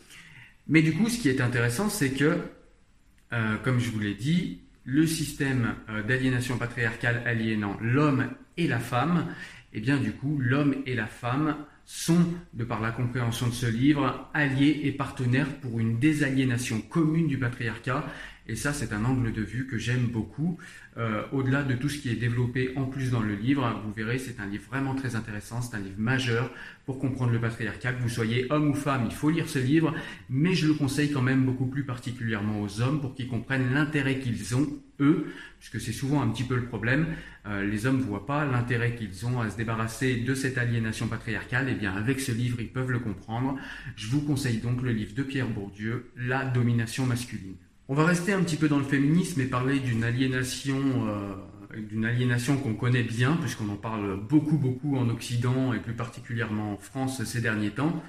Mais 0.68 0.82
du 0.82 0.92
coup, 0.92 1.08
ce 1.08 1.18
qui 1.18 1.28
est 1.28 1.40
intéressant, 1.40 1.88
c'est 1.88 2.10
que, 2.10 2.38
euh, 3.32 3.56
comme 3.64 3.80
je 3.80 3.90
vous 3.90 3.98
l'ai 3.98 4.14
dit, 4.14 4.60
le 4.84 5.06
système 5.06 5.74
euh, 5.88 6.02
d'aliénation 6.02 6.58
patriarcale 6.58 7.22
aliénant 7.24 7.76
l'homme 7.80 8.28
et 8.58 8.66
la 8.66 8.78
femme, 8.78 9.26
eh 9.72 9.80
bien 9.80 9.96
du 9.96 10.12
coup, 10.12 10.38
l'homme 10.38 10.76
et 10.84 10.94
la 10.94 11.06
femme 11.06 11.56
sont, 11.90 12.22
de 12.52 12.64
par 12.64 12.82
la 12.82 12.90
compréhension 12.90 13.46
de 13.46 13.54
ce 13.54 13.64
livre, 13.64 14.28
alliés 14.34 14.82
et 14.84 14.92
partenaires 14.92 15.48
pour 15.62 15.80
une 15.80 15.98
désaliénation 15.98 16.82
commune 16.82 17.28
du 17.28 17.38
patriarcat 17.38 18.04
Et 18.46 18.56
ça, 18.56 18.74
c'est 18.74 18.92
un 18.92 19.06
angle 19.06 19.32
de 19.32 19.40
vue 19.40 19.66
que 19.66 19.78
j'aime 19.78 20.06
beaucoup. 20.08 20.58
Euh, 20.98 21.22
au-delà 21.32 21.62
de 21.62 21.74
tout 21.74 21.88
ce 21.88 21.96
qui 21.96 22.10
est 22.10 22.16
développé 22.16 22.74
en 22.76 22.84
plus 22.84 23.10
dans 23.10 23.22
le 23.22 23.34
livre, 23.34 23.80
vous 23.86 23.92
verrez, 23.94 24.18
c'est 24.18 24.38
un 24.38 24.46
livre 24.46 24.64
vraiment 24.68 24.94
très 24.94 25.16
intéressant, 25.16 25.62
c'est 25.62 25.76
un 25.76 25.80
livre 25.80 25.98
majeur 25.98 26.50
pour 26.84 26.98
comprendre 26.98 27.32
le 27.32 27.40
patriarcat. 27.40 27.94
Que 27.94 28.02
vous 28.02 28.10
soyez 28.10 28.46
homme 28.52 28.68
ou 28.68 28.74
femme, 28.74 29.06
il 29.06 29.14
faut 29.14 29.30
lire 29.30 29.48
ce 29.48 29.58
livre, 29.58 29.94
mais 30.28 30.52
je 30.52 30.66
le 30.66 30.74
conseille 30.74 31.10
quand 31.10 31.22
même 31.22 31.46
beaucoup 31.46 31.68
plus 31.68 31.84
particulièrement 31.84 32.60
aux 32.60 32.82
hommes 32.82 33.00
pour 33.00 33.14
qu'ils 33.14 33.28
comprennent 33.28 33.72
l'intérêt 33.72 34.18
qu'ils 34.18 34.54
ont, 34.54 34.68
eux, 35.00 35.26
puisque 35.58 35.80
c'est 35.80 35.92
souvent 35.92 36.22
un 36.22 36.28
petit 36.28 36.44
peu 36.44 36.56
le 36.56 36.64
problème. 36.64 37.06
Euh, 37.46 37.64
les 37.64 37.86
hommes 37.86 37.98
ne 37.98 38.02
voient 38.02 38.26
pas 38.26 38.44
l'intérêt 38.44 38.94
qu'ils 38.94 39.26
ont 39.26 39.40
à 39.40 39.50
se 39.50 39.56
débarrasser 39.56 40.16
de 40.16 40.34
cette 40.34 40.58
aliénation 40.58 41.08
patriarcale. 41.08 41.68
Et 41.68 41.72
eh 41.72 41.74
bien, 41.74 41.94
avec 41.94 42.20
ce 42.20 42.32
livre, 42.32 42.58
ils 42.60 42.68
peuvent 42.68 42.90
le 42.90 42.98
comprendre. 42.98 43.56
Je 43.96 44.06
vous 44.08 44.20
conseille 44.20 44.58
donc 44.58 44.82
le 44.82 44.92
livre 44.92 45.14
de 45.14 45.22
Pierre 45.22 45.48
Bourdieu, 45.48 46.10
La 46.16 46.44
domination 46.44 47.06
masculine. 47.06 47.56
On 47.88 47.94
va 47.94 48.04
rester 48.04 48.32
un 48.32 48.42
petit 48.42 48.56
peu 48.56 48.68
dans 48.68 48.78
le 48.78 48.84
féminisme 48.84 49.40
et 49.40 49.46
parler 49.46 49.80
d'une 49.80 50.04
aliénation, 50.04 50.76
euh, 51.08 51.34
d'une 51.74 52.04
aliénation 52.04 52.58
qu'on 52.58 52.74
connaît 52.74 53.02
bien, 53.02 53.36
puisqu'on 53.36 53.68
en 53.70 53.76
parle 53.76 54.20
beaucoup, 54.20 54.58
beaucoup 54.58 54.96
en 54.96 55.08
Occident 55.08 55.72
et 55.72 55.78
plus 55.78 55.94
particulièrement 55.94 56.74
en 56.74 56.76
France 56.76 57.22
ces 57.24 57.40
derniers 57.40 57.70
temps. 57.70 58.02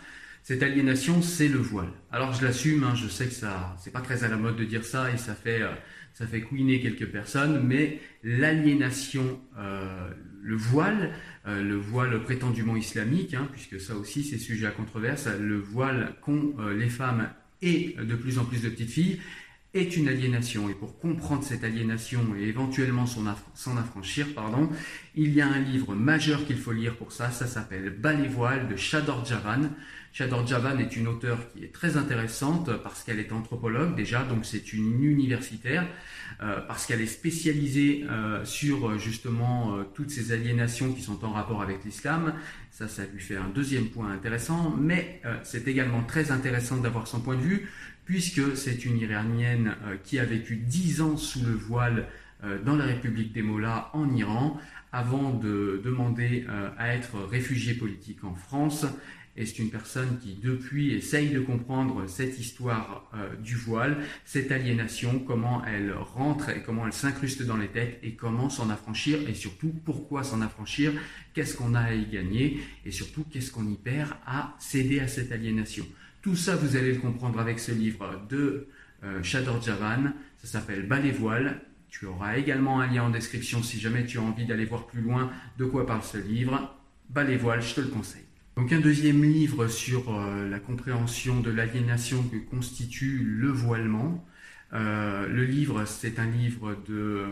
Cette 0.44 0.64
aliénation, 0.64 1.22
c'est 1.22 1.48
le 1.48 1.60
voile. 1.60 1.92
Alors 2.12 2.34
je 2.34 2.44
l'assume, 2.44 2.84
hein, 2.84 2.96
je 2.96 3.08
sais 3.08 3.28
que 3.28 3.34
ça, 3.34 3.76
c'est 3.80 3.92
pas 3.92 4.02
très 4.02 4.24
à 4.24 4.28
la 4.28 4.38
mode 4.38 4.56
de 4.56 4.64
dire 4.64 4.84
ça 4.84 5.12
et 5.12 5.18
ça 5.18 5.36
fait, 5.36 5.62
euh, 5.62 5.72
ça 6.20 6.28
fait 6.28 6.42
couiner 6.42 6.82
quelques 6.82 7.08
personnes, 7.08 7.66
mais 7.66 8.02
l'aliénation, 8.24 9.40
euh, 9.58 10.10
le 10.44 10.56
voile, 10.58 11.14
le 11.46 11.76
voile 11.76 12.22
prétendument 12.24 12.76
islamique, 12.76 13.34
hein, 13.34 13.48
puisque 13.54 13.80
ça 13.80 13.96
aussi 13.96 14.24
c'est 14.24 14.38
sujet 14.38 14.68
à 14.68 14.72
controverse, 14.72 15.28
le 15.40 15.58
voile 15.58 16.16
qu'ont 16.22 16.56
les 16.78 16.90
femmes 16.90 17.30
et 17.62 17.96
de 17.98 18.16
plus 18.16 18.38
en 18.38 18.46
plus 18.46 18.62
de 18.62 18.70
petites 18.70 18.92
filles, 18.92 19.20
est 19.74 19.96
une 19.96 20.08
aliénation. 20.08 20.70
Et 20.70 20.74
pour 20.74 21.00
comprendre 21.00 21.44
cette 21.44 21.64
aliénation 21.64 22.36
et 22.38 22.44
éventuellement 22.48 23.06
s'en 23.06 23.78
affranchir, 23.78 24.34
pardon, 24.34 24.70
il 25.16 25.34
y 25.34 25.42
a 25.42 25.48
un 25.48 25.60
livre 25.60 25.96
majeur 25.96 26.46
qu'il 26.46 26.58
faut 26.58 26.72
lire 26.72 26.96
pour 26.96 27.12
ça. 27.12 27.30
Ça 27.32 27.48
s'appelle 27.48 27.90
Bas 27.90 28.14
les 28.14 28.28
de 28.28 28.76
Shador 28.76 29.26
Javan. 29.26 29.70
Shador 30.20 30.46
Javan 30.46 30.78
est 30.80 30.98
une 30.98 31.08
auteure 31.08 31.38
qui 31.54 31.64
est 31.64 31.72
très 31.72 31.96
intéressante 31.96 32.70
parce 32.84 33.04
qu'elle 33.04 33.20
est 33.20 33.32
anthropologue 33.32 33.96
déjà, 33.96 34.22
donc 34.24 34.44
c'est 34.44 34.74
une 34.74 35.02
universitaire, 35.02 35.88
euh, 36.44 36.60
parce 36.68 36.86
qu'elle 36.86 37.00
est 37.00 37.06
spécialisée 37.06 38.06
euh, 38.10 38.44
sur 38.44 39.00
justement 39.00 39.78
euh, 39.78 39.84
toutes 39.94 40.10
ces 40.10 40.34
aliénations 40.34 40.92
qui 40.92 41.02
sont 41.02 41.24
en 41.24 41.32
rapport 41.32 41.62
avec 41.62 41.86
l'islam. 41.86 42.34
Ça, 42.70 42.90
ça 42.90 43.04
lui 43.06 43.22
fait 43.22 43.38
un 43.38 43.48
deuxième 43.48 43.86
point 43.86 44.12
intéressant, 44.12 44.76
mais 44.78 45.22
c'est 45.44 45.70
également 45.70 46.04
très 46.04 46.32
intéressant 46.32 46.76
d'avoir 46.76 47.08
son 47.08 47.22
point 47.22 47.36
de 47.38 47.42
vue 47.42 47.70
puisque 48.04 48.58
c'est 48.58 48.84
une 48.84 48.98
Iranienne 48.98 49.78
qui 50.04 50.20
a 50.20 50.26
vécu 50.26 50.58
dix 50.58 51.00
ans 51.00 51.16
sous 51.16 51.46
le 51.46 51.54
voile 51.54 52.08
dans 52.66 52.76
la 52.76 52.86
République 52.86 53.32
des 53.32 53.42
Mollahs 53.42 53.90
en 53.94 54.14
Iran, 54.14 54.60
avant 54.92 55.32
de 55.32 55.82
demander 55.84 56.46
à 56.78 56.96
être 56.96 57.20
réfugiée 57.30 57.74
politique 57.74 58.24
en 58.24 58.34
France. 58.34 58.86
Et 59.40 59.46
c'est 59.46 59.60
une 59.60 59.72
personne 59.72 60.20
qui, 60.22 60.36
depuis, 60.36 60.94
essaye 60.94 61.30
de 61.30 61.40
comprendre 61.40 62.06
cette 62.08 62.38
histoire 62.38 63.10
du 63.42 63.56
voile, 63.56 64.04
cette 64.26 64.52
aliénation, 64.52 65.20
comment 65.20 65.64
elle 65.66 65.94
rentre 65.94 66.50
et 66.50 66.62
comment 66.62 66.86
elle 66.86 66.94
s'incruste 66.94 67.44
dans 67.44 67.56
les 67.56 67.70
têtes 67.70 68.00
et 68.04 68.16
comment 68.16 68.50
s'en 68.50 68.70
affranchir 68.70 69.18
et 69.30 69.34
surtout 69.34 69.74
pourquoi 69.86 70.24
s'en 70.24 70.42
affranchir, 70.42 70.92
qu'est-ce 71.34 71.56
qu'on 71.56 71.74
a 71.74 71.80
à 71.80 71.94
y 71.94 72.06
gagner 72.06 72.60
et 72.86 72.92
surtout 72.92 73.24
qu'est-ce 73.32 73.52
qu'on 73.52 73.66
y 73.66 73.76
perd 73.76 74.12
à 74.28 74.56
céder 74.60 75.00
à 75.00 75.08
cette 75.08 75.32
aliénation. 75.32 75.86
Tout 76.22 76.36
ça, 76.36 76.56
vous 76.58 76.76
allez 76.76 76.94
le 76.94 77.00
comprendre 77.00 77.40
avec 77.40 77.60
ce 77.60 77.72
livre 77.72 78.22
de 78.30 78.68
euh, 79.04 79.24
Javan. 79.24 80.12
Ça 80.38 80.48
s'appelle 80.48 80.86
Bas 80.86 81.00
les. 81.00 81.14
Tu 81.90 82.06
auras 82.06 82.38
également 82.38 82.82
un 82.82 82.88
lien 82.88 83.04
en 83.04 83.10
description 83.10 83.64
si 83.64 83.80
jamais 83.80 84.06
tu 84.06 84.18
as 84.18 84.22
envie 84.22 84.46
d'aller 84.46 84.66
voir 84.66 84.86
plus 84.86 85.02
loin 85.02 85.32
de 85.58 85.66
quoi 85.66 85.86
parle 85.86 86.04
ce 86.04 86.18
livre. 86.18 86.78
Bas 87.10 87.24
les 87.24 87.38
voiles, 87.38 87.62
je 87.62 87.76
te 87.76 87.82
le 87.82 87.88
conseille. 87.88 88.29
Donc 88.60 88.74
un 88.74 88.82
deuxième 88.82 89.24
livre 89.24 89.70
sur 89.70 90.14
euh, 90.14 90.50
la 90.50 90.60
compréhension 90.60 91.40
de 91.40 91.50
l'aliénation 91.50 92.22
que 92.24 92.36
constitue 92.36 93.24
le 93.24 93.48
voilement. 93.48 94.22
Euh, 94.74 95.30
le 95.30 95.46
livre, 95.46 95.86
c'est 95.86 96.20
un 96.20 96.26
livre 96.26 96.76
de 96.90 97.24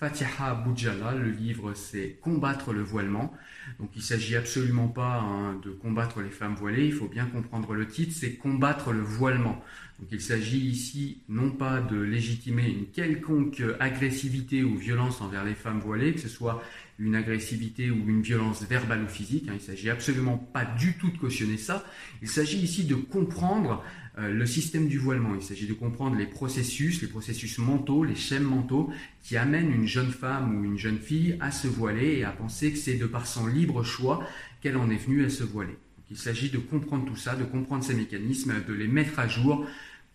Fatiha 0.00 0.54
Boujala. 0.54 1.14
Le 1.14 1.30
livre, 1.30 1.74
c'est 1.74 2.16
Combattre 2.22 2.72
le 2.72 2.80
voilement. 2.80 3.34
Donc 3.78 3.90
il 3.94 4.02
s'agit 4.02 4.34
absolument 4.34 4.88
pas 4.88 5.20
hein, 5.20 5.60
de 5.62 5.70
combattre 5.70 6.22
les 6.22 6.30
femmes 6.30 6.54
voilées. 6.54 6.86
Il 6.86 6.94
faut 6.94 7.06
bien 7.06 7.26
comprendre 7.26 7.74
le 7.74 7.86
titre, 7.86 8.14
c'est 8.16 8.36
Combattre 8.36 8.92
le 8.92 9.02
voilement. 9.02 9.62
Donc 9.98 10.08
il 10.10 10.22
s'agit 10.22 10.58
ici 10.58 11.18
non 11.28 11.50
pas 11.50 11.82
de 11.82 12.00
légitimer 12.00 12.66
une 12.66 12.86
quelconque 12.86 13.62
agressivité 13.78 14.64
ou 14.64 14.74
violence 14.74 15.20
envers 15.20 15.44
les 15.44 15.54
femmes 15.54 15.80
voilées, 15.80 16.14
que 16.14 16.20
ce 16.20 16.30
soit 16.30 16.62
une 16.98 17.14
agressivité 17.14 17.90
ou 17.90 18.08
une 18.08 18.22
violence 18.22 18.62
verbale 18.62 19.02
ou 19.02 19.08
physique. 19.08 19.48
Hein. 19.48 19.54
il 19.56 19.60
s'agit 19.60 19.90
absolument 19.90 20.38
pas 20.38 20.64
du 20.64 20.94
tout 20.94 21.10
de 21.10 21.18
cautionner 21.18 21.58
ça. 21.58 21.84
Il 22.22 22.28
s'agit 22.28 22.58
ici 22.58 22.84
de 22.84 22.94
comprendre 22.94 23.84
le 24.28 24.46
système 24.46 24.88
du 24.88 24.98
voilement. 24.98 25.34
Il 25.34 25.42
s'agit 25.42 25.66
de 25.66 25.72
comprendre 25.72 26.16
les 26.16 26.26
processus, 26.26 27.00
les 27.00 27.08
processus 27.08 27.58
mentaux, 27.58 28.04
les 28.04 28.14
schèmes 28.14 28.44
mentaux 28.44 28.90
qui 29.22 29.36
amènent 29.36 29.72
une 29.72 29.86
jeune 29.86 30.10
femme 30.10 30.56
ou 30.56 30.64
une 30.64 30.78
jeune 30.78 30.98
fille 30.98 31.36
à 31.40 31.50
se 31.50 31.68
voiler 31.68 32.18
et 32.18 32.24
à 32.24 32.30
penser 32.30 32.72
que 32.72 32.78
c'est 32.78 32.96
de 32.96 33.06
par 33.06 33.26
son 33.26 33.46
libre 33.46 33.82
choix 33.82 34.26
qu'elle 34.60 34.76
en 34.76 34.90
est 34.90 34.96
venue 34.96 35.24
à 35.24 35.30
se 35.30 35.44
voiler. 35.44 35.76
il 36.10 36.16
s'agit 36.16 36.50
de 36.50 36.58
comprendre 36.58 37.04
tout 37.04 37.16
ça, 37.16 37.36
de 37.36 37.44
comprendre 37.44 37.84
ces 37.84 37.94
mécanismes, 37.94 38.54
de 38.66 38.72
les 38.74 38.88
mettre 38.88 39.18
à 39.18 39.28
jour 39.28 39.64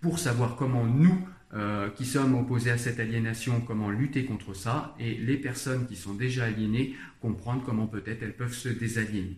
pour 0.02 0.20
savoir 0.20 0.56
comment 0.56 0.86
nous, 0.86 1.18
euh, 1.54 1.90
qui 1.90 2.06
sommes 2.06 2.36
opposés 2.36 2.70
à 2.70 2.78
cette 2.78 3.00
aliénation, 3.00 3.62
comment 3.62 3.90
lutter 3.90 4.26
contre 4.26 4.54
ça, 4.54 4.96
et 5.00 5.16
les 5.16 5.38
personnes 5.38 5.88
qui 5.88 5.96
sont 5.96 6.14
déjà 6.14 6.46
aliénées, 6.46 6.96
comprendre 7.22 7.64
comment 7.66 7.88
peut-être 7.88 8.24
elles 8.24 8.36
peuvent 8.36 8.54
se 8.54 8.70
désaliéner. 8.70 9.38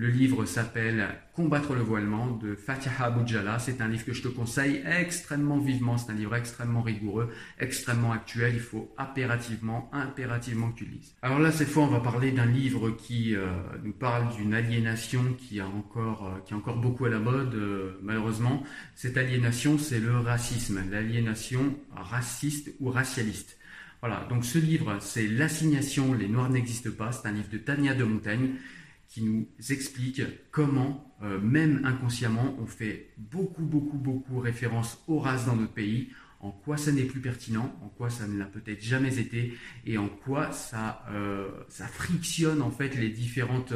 Le 0.00 0.06
livre 0.06 0.44
s'appelle 0.44 1.08
Combattre 1.32 1.74
le 1.74 1.80
voilement 1.80 2.30
de 2.30 2.54
Fatiha 2.54 3.10
Boujala. 3.10 3.58
C'est 3.58 3.80
un 3.80 3.88
livre 3.88 4.04
que 4.04 4.12
je 4.12 4.22
te 4.22 4.28
conseille 4.28 4.80
extrêmement 4.86 5.58
vivement. 5.58 5.98
C'est 5.98 6.12
un 6.12 6.14
livre 6.14 6.36
extrêmement 6.36 6.82
rigoureux, 6.82 7.32
extrêmement 7.58 8.12
actuel. 8.12 8.52
Il 8.54 8.60
faut 8.60 8.94
impérativement, 8.96 9.90
impérativement 9.92 10.70
que 10.70 10.78
tu 10.78 10.84
lises. 10.84 11.16
Alors 11.20 11.40
là, 11.40 11.50
cette 11.50 11.66
fois, 11.66 11.82
on 11.82 11.88
va 11.88 11.98
parler 11.98 12.30
d'un 12.30 12.46
livre 12.46 12.90
qui 12.90 13.34
euh, 13.34 13.48
nous 13.82 13.92
parle 13.92 14.32
d'une 14.36 14.54
aliénation 14.54 15.20
euh, 15.20 15.34
qui 15.40 15.58
est 15.58 16.56
encore 16.56 16.76
beaucoup 16.76 17.06
à 17.06 17.08
la 17.08 17.18
mode, 17.18 17.56
euh, 17.56 17.98
malheureusement. 18.00 18.62
Cette 18.94 19.16
aliénation, 19.16 19.78
c'est 19.78 19.98
le 19.98 20.16
racisme, 20.16 20.80
l'aliénation 20.92 21.74
raciste 21.96 22.70
ou 22.78 22.90
racialiste. 22.90 23.58
Voilà, 24.00 24.24
donc 24.30 24.44
ce 24.44 24.58
livre, 24.58 24.98
c'est 25.00 25.26
L'assignation, 25.26 26.14
les 26.14 26.28
Noirs 26.28 26.50
n'existent 26.50 26.92
pas. 26.96 27.10
C'est 27.10 27.26
un 27.26 27.32
livre 27.32 27.50
de 27.50 27.58
Tania 27.58 27.94
de 27.94 28.04
Montaigne 28.04 28.50
qui 29.08 29.22
nous 29.22 29.48
explique 29.70 30.22
comment, 30.50 31.16
euh, 31.22 31.40
même 31.40 31.84
inconsciemment, 31.84 32.54
on 32.60 32.66
fait 32.66 33.14
beaucoup, 33.16 33.64
beaucoup, 33.64 33.96
beaucoup 33.96 34.38
référence 34.38 35.02
aux 35.08 35.18
races 35.18 35.46
dans 35.46 35.56
notre 35.56 35.72
pays 35.72 36.10
en 36.40 36.50
quoi 36.50 36.76
ça 36.76 36.92
n'est 36.92 37.04
plus 37.04 37.20
pertinent, 37.20 37.74
en 37.82 37.88
quoi 37.88 38.10
ça 38.10 38.26
ne 38.26 38.38
l'a 38.38 38.44
peut-être 38.44 38.82
jamais 38.82 39.18
été, 39.18 39.56
et 39.86 39.98
en 39.98 40.08
quoi 40.08 40.52
ça, 40.52 41.04
euh, 41.10 41.48
ça 41.68 41.86
frictionne 41.86 42.62
en 42.62 42.70
fait 42.70 42.94
les 42.94 43.08
différentes, 43.08 43.72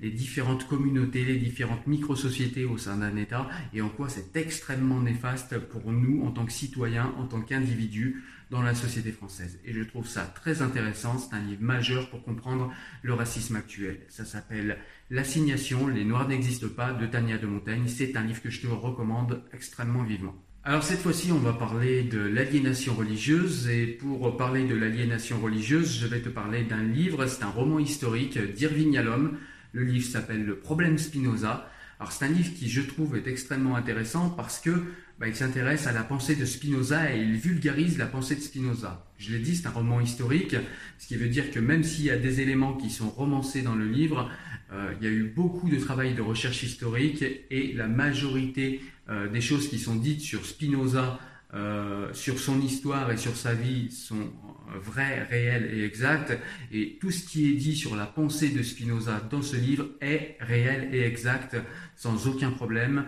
les 0.00 0.10
différentes 0.10 0.66
communautés, 0.66 1.24
les 1.24 1.38
différentes 1.38 1.86
micro-sociétés 1.86 2.64
au 2.64 2.76
sein 2.76 2.96
d'un 2.96 3.16
État, 3.16 3.48
et 3.72 3.80
en 3.82 3.88
quoi 3.88 4.08
c'est 4.08 4.36
extrêmement 4.36 5.00
néfaste 5.00 5.58
pour 5.58 5.92
nous 5.92 6.24
en 6.24 6.32
tant 6.32 6.44
que 6.44 6.52
citoyens, 6.52 7.14
en 7.18 7.26
tant 7.26 7.40
qu'individus 7.40 8.22
dans 8.52 8.62
la 8.62 8.74
société 8.74 9.12
française. 9.12 9.58
Et 9.64 9.72
je 9.72 9.82
trouve 9.82 10.06
ça 10.06 10.24
très 10.24 10.60
intéressant, 10.60 11.18
c'est 11.18 11.34
un 11.34 11.40
livre 11.40 11.62
majeur 11.62 12.10
pour 12.10 12.22
comprendre 12.22 12.70
le 13.02 13.14
racisme 13.14 13.56
actuel. 13.56 14.00
Ça 14.08 14.26
s'appelle 14.26 14.78
L'assignation, 15.08 15.88
les 15.88 16.04
Noirs 16.04 16.28
n'existent 16.28 16.68
pas 16.68 16.92
de 16.92 17.06
Tania 17.06 17.38
de 17.38 17.46
Montaigne. 17.46 17.84
C'est 17.86 18.14
un 18.14 18.22
livre 18.22 18.42
que 18.42 18.50
je 18.50 18.60
te 18.60 18.66
recommande 18.66 19.42
extrêmement 19.54 20.02
vivement. 20.02 20.34
Alors 20.64 20.84
cette 20.84 21.00
fois-ci, 21.00 21.32
on 21.32 21.38
va 21.38 21.52
parler 21.52 22.04
de 22.04 22.20
l'aliénation 22.20 22.94
religieuse 22.94 23.68
et 23.68 23.84
pour 23.84 24.36
parler 24.36 24.64
de 24.64 24.76
l'aliénation 24.76 25.40
religieuse, 25.40 25.98
je 25.98 26.06
vais 26.06 26.20
te 26.20 26.28
parler 26.28 26.62
d'un 26.62 26.84
livre, 26.84 27.26
c'est 27.26 27.42
un 27.42 27.50
roman 27.50 27.80
historique 27.80 28.38
d'Irving 28.38 28.92
Yalom. 28.92 29.36
Le 29.72 29.82
livre 29.82 30.08
s'appelle 30.08 30.44
Le 30.44 30.54
problème 30.54 30.98
Spinoza. 30.98 31.68
Alors 31.98 32.12
c'est 32.12 32.26
un 32.26 32.28
livre 32.28 32.54
qui, 32.54 32.70
je 32.70 32.80
trouve, 32.80 33.16
est 33.16 33.26
extrêmement 33.26 33.74
intéressant 33.74 34.30
parce 34.30 34.60
que 34.60 34.70
bah, 35.18 35.28
il 35.28 35.36
s'intéresse 35.36 35.86
à 35.86 35.92
la 35.92 36.02
pensée 36.02 36.34
de 36.34 36.44
Spinoza 36.44 37.14
et 37.14 37.20
il 37.20 37.36
vulgarise 37.36 37.98
la 37.98 38.06
pensée 38.06 38.34
de 38.34 38.40
Spinoza. 38.40 39.06
Je 39.18 39.32
l'ai 39.32 39.38
dit, 39.38 39.56
c'est 39.56 39.66
un 39.66 39.70
roman 39.70 40.00
historique, 40.00 40.56
ce 40.98 41.06
qui 41.06 41.16
veut 41.16 41.28
dire 41.28 41.50
que 41.50 41.60
même 41.60 41.84
s'il 41.84 42.04
y 42.04 42.10
a 42.10 42.16
des 42.16 42.40
éléments 42.40 42.74
qui 42.74 42.90
sont 42.90 43.08
romancés 43.08 43.62
dans 43.62 43.74
le 43.74 43.86
livre, 43.86 44.30
euh, 44.72 44.92
il 45.00 45.06
y 45.06 45.10
a 45.10 45.12
eu 45.12 45.24
beaucoup 45.24 45.68
de 45.68 45.78
travail 45.78 46.14
de 46.14 46.22
recherche 46.22 46.62
historique 46.62 47.24
et 47.50 47.72
la 47.74 47.88
majorité 47.88 48.80
euh, 49.08 49.28
des 49.28 49.40
choses 49.40 49.68
qui 49.68 49.78
sont 49.78 49.96
dites 49.96 50.20
sur 50.20 50.44
Spinoza, 50.44 51.18
euh, 51.54 52.12
sur 52.12 52.38
son 52.38 52.60
histoire 52.60 53.10
et 53.10 53.16
sur 53.16 53.36
sa 53.36 53.54
vie 53.54 53.90
sont 53.90 54.32
vraies, 54.80 55.22
réelles 55.24 55.70
et 55.72 55.84
exactes. 55.84 56.38
Et 56.72 56.98
tout 57.00 57.10
ce 57.10 57.26
qui 57.26 57.50
est 57.50 57.54
dit 57.54 57.76
sur 57.76 57.94
la 57.96 58.06
pensée 58.06 58.50
de 58.50 58.62
Spinoza 58.62 59.20
dans 59.30 59.42
ce 59.42 59.56
livre 59.56 59.86
est 60.00 60.36
réel 60.40 60.88
et 60.92 61.02
exact 61.02 61.56
sans 61.96 62.26
aucun 62.26 62.50
problème. 62.50 63.04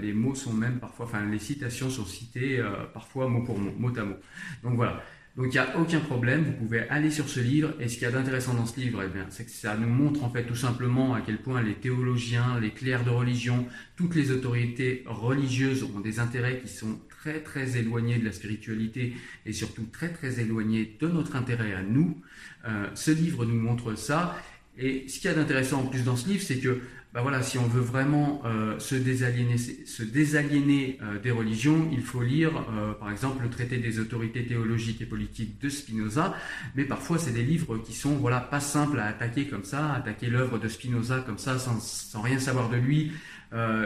les 0.00 0.12
mots 0.12 0.34
sont 0.34 0.52
même 0.52 0.78
parfois, 0.78 1.06
enfin 1.06 1.24
les 1.24 1.38
citations 1.38 1.90
sont 1.90 2.04
citées 2.04 2.62
parfois 2.92 3.28
mot 3.28 3.42
pour 3.42 3.58
mot, 3.58 3.72
mot 3.76 3.98
à 3.98 4.04
mot. 4.04 4.16
Donc 4.62 4.76
voilà. 4.76 5.02
Donc 5.36 5.46
il 5.46 5.52
n'y 5.52 5.58
a 5.58 5.76
aucun 5.76 5.98
problème, 5.98 6.44
vous 6.44 6.52
pouvez 6.52 6.88
aller 6.88 7.10
sur 7.10 7.28
ce 7.28 7.40
livre. 7.40 7.74
Et 7.80 7.88
ce 7.88 7.94
qu'il 7.94 8.04
y 8.04 8.06
a 8.06 8.12
d'intéressant 8.12 8.54
dans 8.54 8.66
ce 8.66 8.78
livre, 8.78 9.02
eh 9.04 9.08
bien, 9.08 9.26
c'est 9.30 9.44
que 9.44 9.50
ça 9.50 9.76
nous 9.76 9.88
montre 9.88 10.22
en 10.22 10.30
fait 10.30 10.44
tout 10.44 10.54
simplement 10.54 11.14
à 11.14 11.22
quel 11.22 11.38
point 11.38 11.60
les 11.60 11.74
théologiens, 11.74 12.60
les 12.60 12.70
clercs 12.70 13.04
de 13.04 13.10
religion, 13.10 13.66
toutes 13.96 14.14
les 14.14 14.30
autorités 14.30 15.02
religieuses 15.06 15.82
ont 15.82 15.98
des 15.98 16.20
intérêts 16.20 16.60
qui 16.60 16.68
sont 16.68 17.00
très 17.24 17.40
très 17.40 17.78
éloignés 17.78 18.18
de 18.18 18.24
la 18.24 18.32
spiritualité 18.32 19.14
et 19.46 19.54
surtout 19.54 19.86
très 19.90 20.10
très 20.12 20.40
éloignés 20.40 20.96
de 21.00 21.08
notre 21.08 21.36
intérêt 21.36 21.72
à 21.72 21.82
nous. 21.82 22.20
Euh, 22.68 22.86
ce 22.94 23.10
livre 23.10 23.46
nous 23.46 23.58
montre 23.58 23.94
ça. 23.94 24.36
Et 24.76 25.06
ce 25.08 25.20
qu'il 25.20 25.30
y 25.30 25.32
a 25.32 25.36
d'intéressant 25.36 25.80
en 25.80 25.86
plus 25.86 26.04
dans 26.04 26.16
ce 26.16 26.28
livre, 26.28 26.42
c'est 26.42 26.58
que 26.58 26.80
bah 27.14 27.22
voilà, 27.22 27.42
si 27.42 27.58
on 27.58 27.66
veut 27.68 27.80
vraiment 27.80 28.42
euh, 28.44 28.76
se 28.80 28.96
désaliéner, 28.96 29.56
se 29.56 30.02
désaliéner 30.02 30.98
euh, 31.00 31.20
des 31.20 31.30
religions, 31.30 31.88
il 31.92 32.02
faut 32.02 32.22
lire, 32.22 32.50
par 32.98 33.08
exemple, 33.10 33.44
le 33.44 33.50
traité 33.50 33.78
des 33.78 34.00
autorités 34.00 34.44
théologiques 34.44 35.00
et 35.00 35.06
politiques 35.06 35.60
de 35.62 35.68
Spinoza. 35.68 36.34
Mais 36.74 36.84
parfois, 36.84 37.18
c'est 37.18 37.30
des 37.32 37.44
livres 37.44 37.78
qui 37.78 37.94
sont 37.94 38.16
voilà 38.16 38.40
pas 38.40 38.60
simples 38.60 38.98
à 38.98 39.06
attaquer 39.06 39.46
comme 39.46 39.64
ça, 39.64 39.92
attaquer 39.92 40.26
l'œuvre 40.26 40.58
de 40.58 40.68
Spinoza 40.68 41.20
comme 41.20 41.38
ça, 41.38 41.58
sans, 41.58 41.80
sans 41.80 42.20
rien 42.20 42.40
savoir 42.40 42.68
de 42.68 42.76
lui, 42.76 43.12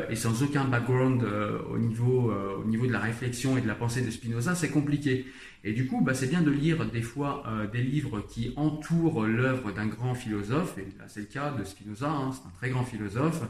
et 0.08 0.16
sans 0.16 0.42
aucun 0.42 0.64
background 0.64 1.22
euh, 1.22 1.58
au, 1.70 1.78
niveau, 1.78 2.30
euh, 2.30 2.56
au 2.56 2.64
niveau 2.64 2.87
de 2.87 2.92
la 2.92 3.00
réflexion 3.00 3.58
et 3.58 3.60
de 3.60 3.66
la 3.66 3.75
pensée 3.75 4.00
de 4.00 4.10
Spinoza, 4.10 4.54
c'est 4.54 4.70
compliqué. 4.70 5.26
Et 5.62 5.72
du 5.72 5.87
coup, 5.87 6.00
bah, 6.00 6.14
c'est 6.14 6.28
bien 6.28 6.40
de 6.40 6.50
lire 6.50 6.87
des 6.87 7.02
fois 7.02 7.44
des 7.72 7.82
livres 7.82 8.20
qui 8.20 8.52
entourent 8.56 9.26
l'œuvre 9.26 9.72
d'un 9.72 9.87
grand 9.87 10.14
philosophe, 10.14 10.78
et 10.78 10.87
là 10.98 11.04
c'est 11.08 11.20
le 11.20 11.26
cas 11.26 11.50
de 11.50 11.64
Spinoza, 11.64 12.08
hein, 12.08 12.30
c'est 12.32 12.46
un 12.46 12.52
très 12.56 12.70
grand 12.70 12.84
philosophe. 12.84 13.42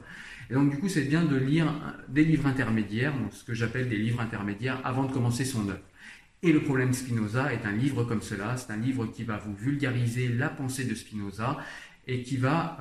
Et 0.51 0.55
donc 0.55 0.71
du 0.71 0.79
coup, 0.79 0.89
c'est 0.89 1.05
bien 1.05 1.23
de 1.23 1.37
lire 1.37 1.73
des 2.09 2.25
livres 2.25 2.47
intermédiaires, 2.47 3.13
ce 3.31 3.45
que 3.45 3.53
j'appelle 3.53 3.91
des 3.91 3.99
livres 3.99 4.21
intermédiaires, 4.21 4.81
avant 4.85 5.05
de 5.05 5.13
commencer 5.13 5.45
son 5.45 5.69
œuvre. 5.69 5.79
Et 6.43 6.53
le 6.53 6.63
problème 6.63 6.95
Spinoza 6.95 7.53
est 7.53 7.67
un 7.67 7.73
livre 7.73 8.05
comme 8.05 8.23
cela, 8.23 8.57
c'est 8.57 8.73
un 8.73 8.79
livre 8.79 9.07
qui 9.07 9.23
va 9.23 9.37
vous 9.37 9.55
vulgariser 9.55 10.29
la 10.29 10.49
pensée 10.49 10.85
de 10.87 10.95
Spinoza 10.95 11.59
et 12.07 12.23
qui 12.23 12.39
va 12.39 12.79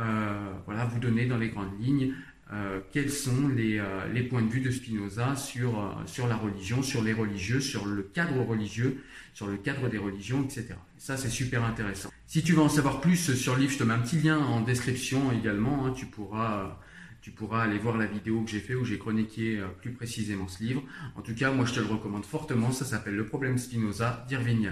voilà, 0.66 0.86
vous 0.86 1.00
donner 1.00 1.26
dans 1.26 1.38
les 1.38 1.50
grandes 1.50 1.78
lignes 1.82 2.14
euh, 2.54 2.80
quels 2.94 3.12
sont 3.12 3.50
les, 3.50 3.78
euh, 3.78 4.08
les, 4.14 4.24
points 4.24 4.42
de 4.42 4.50
vue 4.50 4.62
de 4.62 4.72
Spinoza 4.72 5.36
sur, 5.36 5.80
euh, 5.80 5.92
sur 6.06 6.28
la 6.28 6.38
religion, 6.38 6.82
sur 6.82 7.04
les 7.04 7.12
religieux, 7.12 7.60
sur 7.60 7.86
le 7.86 8.04
cadre 8.04 8.42
religieux, 8.42 9.04
sur 9.34 9.48
le 9.48 9.58
cadre 9.58 9.90
des 9.90 9.98
religions, 9.98 10.44
etc. 10.44 10.70
ça, 10.98 11.18
c'est 11.18 11.30
super 11.30 11.66
intéressant. 11.66 12.10
Si 12.26 12.44
tu 12.44 12.54
veux 12.54 12.62
en 12.62 12.70
savoir 12.70 13.02
plus 13.02 13.34
sur 13.36 13.56
le 13.56 13.62
livre, 13.62 13.74
je 13.74 13.80
te 13.80 13.84
mets 13.84 13.94
un 13.94 14.00
petit 14.00 14.20
lien 14.20 14.38
en 14.38 14.62
description 14.62 15.34
également. 15.34 15.86
Hein, 15.86 15.92
tu, 15.92 16.06
pourras, 16.06 16.80
tu 17.22 17.32
pourras 17.32 17.64
aller 17.64 17.80
voir 17.80 17.98
la 17.98 18.06
vidéo 18.06 18.42
que 18.44 18.50
j'ai 18.50 18.62
fait 18.62 18.76
où 18.76 18.86
j'ai 18.86 18.98
chroniqué 18.98 19.62
plus 19.82 19.92
précisément 19.92 20.48
ce 20.48 20.64
livre. 20.64 20.84
En 21.16 21.22
tout 21.22 21.36
cas, 21.36 21.52
moi, 21.52 21.66
je 21.66 21.74
te 21.74 21.80
le 21.82 21.86
recommande 21.86 22.26
fortement. 22.26 22.72
Ça 22.72 22.86
s'appelle 22.86 23.16
Le 23.16 23.26
problème 23.26 23.58
Spinoza 23.58 24.26
d'Irving 24.30 24.70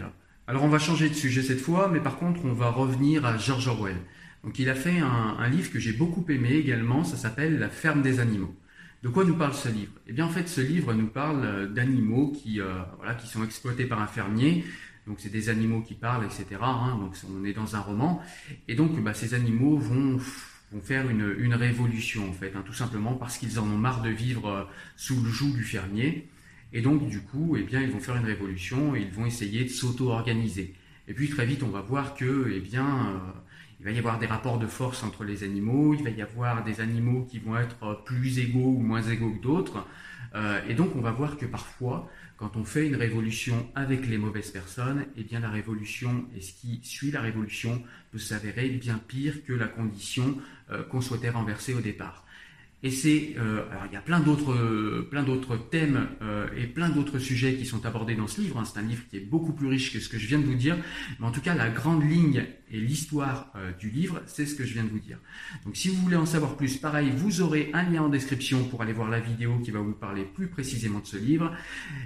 Alors, 0.47 0.63
on 0.63 0.69
va 0.69 0.79
changer 0.79 1.09
de 1.09 1.13
sujet 1.13 1.43
cette 1.43 1.61
fois, 1.61 1.89
mais 1.91 1.99
par 1.99 2.17
contre, 2.17 2.45
on 2.45 2.53
va 2.53 2.69
revenir 2.69 3.25
à 3.25 3.37
George 3.37 3.67
Orwell. 3.67 3.97
Donc 4.45 4.59
il 4.59 4.69
a 4.69 4.75
fait 4.75 4.99
un, 4.99 5.49
livre 5.49 5.71
que 5.71 5.79
j'ai 5.79 5.91
beaucoup 5.91 6.23
aimé 6.29 6.53
également, 6.53 7.03
ça 7.03 7.17
s'appelle 7.17 7.57
La 7.57 7.69
ferme 7.69 8.03
des 8.03 8.19
animaux. 8.19 8.55
De 9.01 9.09
quoi 9.09 9.25
nous 9.25 9.35
parle 9.35 9.55
ce 9.55 9.69
livre? 9.69 9.91
Eh 10.07 10.13
bien 10.13 10.25
en 10.25 10.29
fait 10.29 10.47
ce 10.47 10.61
livre 10.61 10.93
nous 10.93 11.07
parle 11.07 11.43
euh, 11.43 11.67
d'animaux 11.67 12.31
qui, 12.31 12.61
euh, 12.61 12.75
voilà, 12.97 13.15
qui 13.15 13.27
sont 13.27 13.43
exploités 13.43 13.85
par 13.85 13.99
un 14.01 14.07
fermier. 14.07 14.63
Donc 15.07 15.17
c'est 15.19 15.31
des 15.31 15.49
animaux 15.49 15.81
qui 15.81 15.95
parlent, 15.95 16.25
etc. 16.25 16.45
Hein. 16.61 16.97
donc 16.99 17.15
on 17.27 17.43
est 17.43 17.53
dans 17.53 17.75
un 17.75 17.79
roman. 17.79 18.21
Et 18.67 18.75
donc 18.75 18.99
bah, 19.03 19.15
ces 19.15 19.33
animaux 19.33 19.77
vont, 19.79 20.17
vont 20.71 20.81
faire 20.81 21.09
une, 21.09 21.35
une, 21.39 21.55
révolution 21.55 22.29
en 22.29 22.33
fait, 22.33 22.53
hein, 22.55 22.63
tout 22.63 22.73
simplement 22.73 23.15
parce 23.15 23.39
qu'ils 23.39 23.59
en 23.59 23.63
ont 23.63 23.77
marre 23.77 24.03
de 24.03 24.09
vivre 24.09 24.47
euh, 24.47 24.63
sous 24.95 25.19
le 25.23 25.29
joug 25.29 25.53
du 25.53 25.63
fermier. 25.63 26.29
Et 26.71 26.81
donc 26.81 27.07
du 27.07 27.21
coup, 27.21 27.55
eh 27.57 27.63
bien 27.63 27.81
ils 27.81 27.89
vont 27.89 27.99
faire 27.99 28.15
une 28.15 28.25
révolution 28.25 28.95
et 28.95 29.01
ils 29.01 29.11
vont 29.11 29.25
essayer 29.25 29.63
de 29.63 29.69
s'auto-organiser. 29.69 30.75
Et 31.07 31.13
puis 31.13 31.29
très 31.29 31.45
vite 31.45 31.63
on 31.63 31.69
va 31.69 31.81
voir 31.81 32.15
que, 32.15 32.51
eh 32.53 32.59
bien 32.59 33.21
il 33.79 33.85
va 33.85 33.91
y 33.91 33.99
avoir 33.99 34.19
des 34.19 34.25
rapports 34.25 34.57
de 34.57 34.67
force 34.67 35.03
entre 35.03 35.23
les 35.23 35.43
animaux, 35.43 35.93
il 35.93 36.03
va 36.03 36.09
y 36.09 36.21
avoir 36.21 36.63
des 36.63 36.81
animaux 36.81 37.25
qui 37.29 37.39
vont 37.39 37.57
être 37.57 38.03
plus 38.05 38.39
égaux 38.39 38.75
ou 38.77 38.79
moins 38.79 39.01
égaux 39.01 39.31
que 39.31 39.41
d'autres. 39.41 39.85
Euh, 40.33 40.59
et 40.67 40.73
donc 40.73 40.95
on 40.95 41.01
va 41.01 41.11
voir 41.11 41.37
que 41.37 41.45
parfois, 41.45 42.09
quand 42.37 42.57
on 42.57 42.63
fait 42.63 42.87
une 42.87 42.95
révolution 42.95 43.69
avec 43.75 44.07
les 44.07 44.17
mauvaises 44.17 44.51
personnes, 44.51 45.05
eh 45.15 45.23
bien 45.23 45.39
la 45.39 45.49
révolution 45.49 46.25
et 46.35 46.41
ce 46.41 46.53
qui 46.53 46.79
suit 46.83 47.11
la 47.11 47.21
révolution 47.21 47.81
peut 48.11 48.17
s'avérer 48.17 48.69
bien 48.69 48.99
pire 49.07 49.45
que 49.45 49.53
la 49.53 49.67
condition 49.67 50.37
euh, 50.71 50.83
qu'on 50.83 51.01
souhaitait 51.01 51.29
renverser 51.29 51.73
au 51.73 51.81
départ. 51.81 52.24
Et 52.85 52.91
c'est, 52.91 53.33
euh, 53.39 53.63
alors 53.71 53.85
il 53.89 53.93
y 53.93 53.97
a 53.97 54.01
plein 54.01 54.19
d'autres, 54.19 55.07
plein 55.09 55.23
d'autres 55.23 55.57
thèmes 55.57 56.07
euh, 56.21 56.45
et 56.55 56.67
plein 56.67 56.89
d'autres 56.89 57.17
sujets 57.17 57.55
qui 57.55 57.65
sont 57.65 57.83
abordés 57.83 58.13
dans 58.13 58.27
ce 58.27 58.39
livre. 58.41 58.59
Hein. 58.59 58.63
C'est 58.63 58.79
un 58.79 58.83
livre 58.83 59.01
qui 59.09 59.17
est 59.17 59.27
beaucoup 59.27 59.53
plus 59.53 59.65
riche 59.65 59.91
que 59.91 59.99
ce 59.99 60.07
que 60.07 60.19
je 60.19 60.27
viens 60.27 60.37
de 60.37 60.45
vous 60.45 60.53
dire, 60.53 60.77
mais 61.19 61.25
en 61.25 61.31
tout 61.31 61.41
cas 61.41 61.55
la 61.55 61.67
grande 61.67 62.07
ligne 62.07 62.45
et 62.69 62.79
l'histoire 62.79 63.51
euh, 63.55 63.71
du 63.71 63.89
livre, 63.89 64.21
c'est 64.27 64.45
ce 64.45 64.53
que 64.53 64.63
je 64.63 64.73
viens 64.73 64.83
de 64.83 64.89
vous 64.89 64.99
dire. 64.99 65.17
Donc 65.65 65.75
si 65.75 65.89
vous 65.89 65.99
voulez 65.99 66.15
en 66.15 66.27
savoir 66.27 66.57
plus, 66.57 66.77
pareil, 66.77 67.11
vous 67.17 67.41
aurez 67.41 67.71
un 67.73 67.89
lien 67.89 68.03
en 68.03 68.09
description 68.09 68.63
pour 68.65 68.83
aller 68.83 68.93
voir 68.93 69.09
la 69.09 69.19
vidéo 69.19 69.57
qui 69.63 69.71
va 69.71 69.79
vous 69.79 69.93
parler 69.93 70.23
plus 70.23 70.47
précisément 70.47 70.99
de 70.99 71.07
ce 71.07 71.17
livre. 71.17 71.51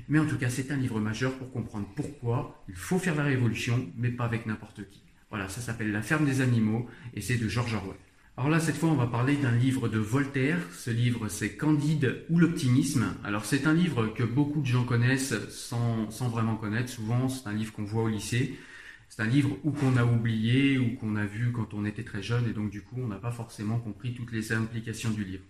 Mais 0.08 0.20
en 0.20 0.28
tout 0.28 0.38
cas, 0.38 0.50
c'est 0.50 0.72
un 0.72 0.78
livre 0.78 1.02
majeur 1.02 1.34
pour 1.34 1.52
comprendre 1.52 1.90
pourquoi 1.94 2.64
il 2.70 2.76
faut 2.76 3.00
faire 3.00 3.16
la 3.16 3.24
révolution, 3.26 3.92
mais 3.98 4.12
pas 4.12 4.24
avec 4.24 4.46
n'importe 4.46 4.90
qui. 4.90 5.02
Voilà, 5.30 5.50
ça 5.50 5.60
s'appelle 5.60 5.92
La 5.92 6.02
ferme 6.02 6.24
des 6.24 6.40
animaux 6.40 6.88
et 7.14 7.20
c'est 7.20 7.36
de 7.36 7.50
George 7.50 7.74
Orwell. 7.74 7.98
Alors 8.38 8.50
là, 8.50 8.60
cette 8.60 8.78
fois, 8.78 8.90
on 8.90 8.96
va 8.96 9.08
parler 9.08 9.36
d'un 9.36 9.52
livre 9.52 9.90
de 9.90 10.00
Voltaire. 10.00 10.60
Ce 10.78 10.90
livre, 10.90 11.28
c'est 11.28 11.58
Candide 11.58 12.24
ou 12.30 12.40
l'optimisme. 12.40 13.14
Alors 13.24 13.44
c'est 13.44 13.68
un 13.68 13.74
livre 13.74 14.08
que 14.08 14.24
beaucoup 14.24 14.62
de 14.62 14.66
gens 14.66 14.86
connaissent 14.86 15.36
sans, 15.50 16.10
sans 16.10 16.30
vraiment 16.30 16.56
connaître. 16.56 16.90
Souvent, 16.90 17.28
c'est 17.28 17.48
un 17.48 17.54
livre 17.54 17.74
qu'on 17.74 17.84
voit 17.84 18.04
au 18.04 18.08
lycée. 18.08 18.58
C'est 19.10 19.22
un 19.22 19.28
livre 19.28 19.58
ou 19.64 19.72
qu'on 19.72 19.98
a 19.98 20.06
oublié 20.06 20.78
ou 20.78 20.96
qu'on 20.96 21.16
a 21.16 21.26
vu 21.26 21.52
quand 21.52 21.74
on 21.74 21.84
était 21.84 22.04
très 22.04 22.22
jeune 22.22 22.48
et 22.48 22.54
donc 22.54 22.70
du 22.70 22.82
coup, 22.82 22.98
on 23.00 23.08
n'a 23.08 23.18
pas 23.18 23.32
forcément 23.32 23.80
compris 23.80 24.14
toutes 24.14 24.32
les 24.32 24.54
implications 24.54 25.10
du 25.10 25.26
livre. 25.26 25.44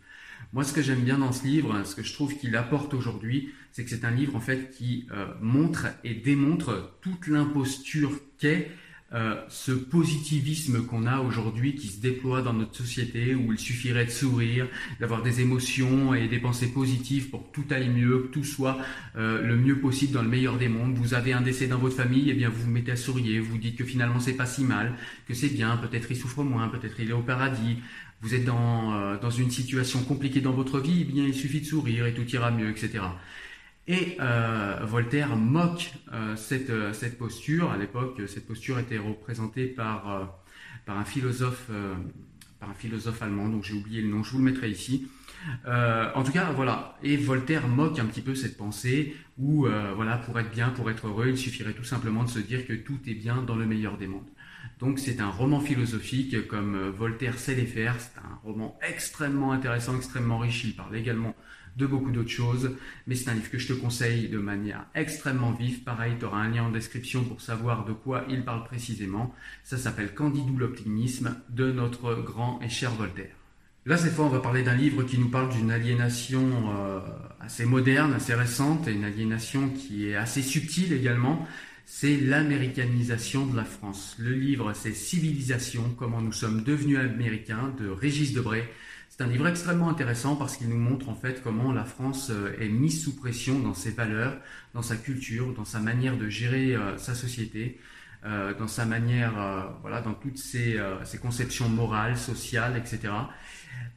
Moi, 0.54 0.64
ce 0.64 0.74
que 0.74 0.82
j'aime 0.82 1.02
bien 1.02 1.18
dans 1.18 1.34
ce 1.34 1.46
livre, 1.46 1.84
ce 1.86 1.94
que 1.94 2.02
je 2.02 2.14
trouve 2.14 2.36
qu'il 2.38 2.56
apporte 2.56 2.94
aujourd'hui, 2.94 3.54
c'est 3.72 3.84
que 3.84 3.90
c'est 3.90 4.06
un 4.06 4.12
livre 4.12 4.36
en 4.36 4.40
fait 4.40 4.72
qui 4.72 5.08
euh, 5.12 5.28
montre 5.42 5.88
et 6.04 6.16
démontre 6.16 6.98
toute 7.02 7.28
l'imposture 7.28 8.12
qu'est 8.38 8.72
euh, 9.12 9.36
ce 9.50 9.72
positivisme 9.72 10.86
qu'on 10.86 11.08
a 11.08 11.20
aujourd'hui 11.20 11.74
qui 11.74 11.88
se 11.88 12.00
déploie 12.00 12.44
dans 12.44 12.54
notre 12.54 12.76
société 12.76 13.34
où 13.34 13.52
il 13.52 13.58
suffirait 13.58 14.06
de 14.06 14.12
sourire, 14.12 14.68
d'avoir 15.00 15.24
des 15.24 15.42
émotions 15.42 16.14
et 16.14 16.28
des 16.28 16.38
pensées 16.38 16.72
positives 16.72 17.30
pour 17.32 17.50
que 17.50 17.56
tout 17.56 17.66
aille 17.74 17.90
mieux, 17.90 18.20
que 18.20 18.28
tout 18.28 18.44
soit 18.44 18.78
euh, 19.16 19.42
le 19.42 19.56
mieux 19.56 19.80
possible 19.80 20.14
dans 20.14 20.22
le 20.22 20.30
meilleur 20.30 20.58
des 20.58 20.68
mondes. 20.68 20.94
Vous 20.94 21.16
avez 21.16 21.34
un 21.34 21.42
décès 21.42 21.66
dans 21.66 21.80
votre 21.80 21.96
famille, 21.96 22.30
et 22.30 22.34
eh 22.34 22.36
bien 22.36 22.50
vous 22.50 22.62
vous 22.62 22.70
mettez 22.70 22.92
à 22.92 22.96
sourire, 22.96 23.44
vous 23.44 23.58
dites 23.58 23.78
que 23.78 23.84
finalement 23.84 24.20
c'est 24.20 24.34
pas 24.34 24.46
si 24.46 24.64
mal, 24.64 24.94
que 25.28 25.34
c'est 25.34 25.50
bien, 25.50 25.76
peut-être 25.78 26.12
il 26.12 26.18
souffre 26.18 26.44
moins, 26.44 26.68
peut-être 26.68 27.00
il 27.00 27.10
est 27.10 27.14
au 27.14 27.24
paradis. 27.24 27.78
Vous 28.22 28.36
êtes 28.36 28.46
dans, 28.46 28.94
euh, 28.94 29.18
dans 29.18 29.32
une 29.32 29.50
situation 29.50 30.04
compliquée 30.04 30.42
dans 30.42 30.52
votre 30.52 30.80
vie, 30.80 31.00
eh 31.02 31.06
bien 31.06 31.26
il 31.26 31.34
suffit 31.34 31.62
de 31.62 31.66
sourire 31.66 32.06
et 32.06 32.14
tout 32.14 32.30
ira 32.30 32.52
mieux, 32.52 32.70
etc. 32.70 33.00
Et 33.90 34.18
euh, 34.20 34.78
Voltaire 34.84 35.36
moque 35.36 35.92
euh, 36.14 36.36
cette, 36.36 36.70
euh, 36.70 36.94
cette, 36.94 37.18
posture. 37.18 37.72
À 37.72 37.78
l'époque, 37.78 38.22
cette 38.28 38.46
posture 38.46 38.78
était 38.78 39.00
représentée 39.00 39.66
par, 39.66 40.32
un 40.88 41.06
philosophe, 41.06 41.72
par 42.60 42.70
un 42.70 42.74
philosophe 42.76 43.20
allemand, 43.24 43.50
dont 43.50 43.64
j'ai 43.64 43.74
oublié 43.74 44.02
le 44.02 44.10
nom, 44.10 44.24
je 44.24 44.32
vous 44.32 44.38
le 44.38 44.44
mettrai 44.44 44.70
ici. 44.70 45.08
en 45.66 46.24
tout 46.24 46.32
cas, 46.32 46.52
voilà. 46.52 47.00
Et 47.02 47.18
Voltaire 47.18 47.68
moque 47.68 47.98
un 47.98 48.06
petit 48.06 48.22
peu 48.22 48.36
cette 48.36 48.58
pensée 48.58 49.16
où, 49.40 49.68
voilà, 49.96 50.18
pour 50.18 50.40
être 50.40 50.52
bien, 50.52 50.70
pour 50.70 50.92
être 50.92 51.08
heureux, 51.08 51.30
il 51.30 51.38
suffirait 51.38 51.74
tout 51.74 51.84
simplement 51.84 52.24
de 52.24 52.30
se 52.30 52.40
dire 52.40 52.68
que 52.68 52.74
tout 52.74 53.00
est 53.08 53.16
bien 53.16 53.42
dans 53.42 53.56
le 53.56 53.66
meilleur 53.66 53.98
des 53.98 54.08
mondes. 54.08 54.30
Donc 54.80 55.00
c'est 55.00 55.20
un 55.20 55.30
roman 55.30 55.60
philosophique 55.60 56.48
comme 56.48 56.90
Voltaire 56.90 57.40
sait 57.40 57.56
les 57.56 57.66
faire. 57.66 57.96
C'est 57.98 58.20
un 58.20 58.40
roman 58.44 58.78
extrêmement 58.88 59.52
intéressant, 59.52 59.96
extrêmement 59.98 60.38
riche. 60.38 60.64
Il 60.64 60.76
parle 60.76 60.96
également 60.96 61.36
de 61.80 61.88
beaucoup 61.88 62.12
d'autres 62.12 62.30
choses, 62.30 62.76
mais 63.08 63.16
c'est 63.16 63.30
un 63.30 63.34
livre 63.34 63.50
que 63.50 63.58
je 63.58 63.68
te 63.68 63.74
conseille 63.74 64.28
de 64.28 64.38
manière 64.38 64.86
extrêmement 64.94 65.54
vive. 65.54 65.84
Pareil, 65.84 66.14
tu 66.20 66.26
auras 66.26 66.40
un 66.40 66.50
lien 66.50 66.64
en 66.66 66.72
description 66.72 67.24
pour 67.24 67.42
savoir 67.42 67.86
de 67.86 67.94
quoi 67.94 68.26
il 68.30 68.44
parle 68.44 68.66
précisément. 68.66 69.34
Ça 69.64 69.78
s'appelle 69.78 70.14
Candidou 70.14 70.58
l'optimisme 70.58 71.36
de 71.50 71.72
notre 71.72 72.16
grand 72.16 72.60
et 72.62 72.70
cher 72.70 72.92
Voltaire. 72.92 73.34
Là, 73.86 73.98
cette 73.98 74.14
fois, 74.14 74.26
on 74.26 74.30
va 74.30 74.40
parler 74.40 74.62
d'un 74.62 74.76
livre 74.76 75.04
qui 75.04 75.18
nous 75.18 75.30
parle 75.30 75.50
d'une 75.52 75.72
aliénation 75.72 76.44
euh, 76.78 77.00
assez 77.40 77.66
moderne, 77.66 78.14
assez 78.14 78.36
récente, 78.36 78.88
et 78.88 78.92
une 78.92 79.06
aliénation 79.06 79.70
qui 79.70 80.10
est 80.10 80.16
assez 80.16 80.42
subtile 80.42 80.92
également. 80.94 81.48
C'est 81.86 82.18
l'américanisation 82.18 83.48
de 83.48 83.56
la 83.56 83.64
France. 83.64 84.16
Le 84.20 84.34
livre, 84.34 84.74
c'est 84.74 84.94
Civilisation, 84.94 85.96
comment 85.98 86.22
nous 86.22 86.34
sommes 86.34 86.62
devenus 86.64 87.00
américains, 87.00 87.74
de 87.80 87.90
Régis 87.90 88.34
Debray. 88.34 88.66
C'est 89.20 89.26
un 89.26 89.28
livre 89.28 89.48
extrêmement 89.48 89.90
intéressant 89.90 90.38
parce 90.38 90.56
qu'il 90.56 90.70
nous 90.70 90.78
montre 90.78 91.10
en 91.10 91.14
fait 91.14 91.42
comment 91.44 91.74
la 91.74 91.84
France 91.84 92.30
euh, 92.30 92.56
est 92.62 92.70
mise 92.70 93.04
sous 93.04 93.18
pression 93.18 93.60
dans 93.60 93.74
ses 93.74 93.92
valeurs, 93.92 94.38
dans 94.74 94.82
sa 94.82 94.96
culture, 94.96 95.54
dans 95.54 95.66
sa 95.66 95.80
manière 95.80 96.16
de 96.16 96.30
gérer 96.30 96.74
euh, 96.74 96.98
sa 96.98 97.14
société, 97.14 97.82
euh, 98.24 98.54
dans 98.54 98.70
sa 98.70 98.86
manière, 98.86 99.34
voilà, 99.82 100.00
dans 100.00 100.14
toutes 100.14 100.38
ses, 100.38 100.80
conceptions 101.22 101.68
morales, 101.68 102.16
sociales, 102.16 102.78
etc. 102.78 103.12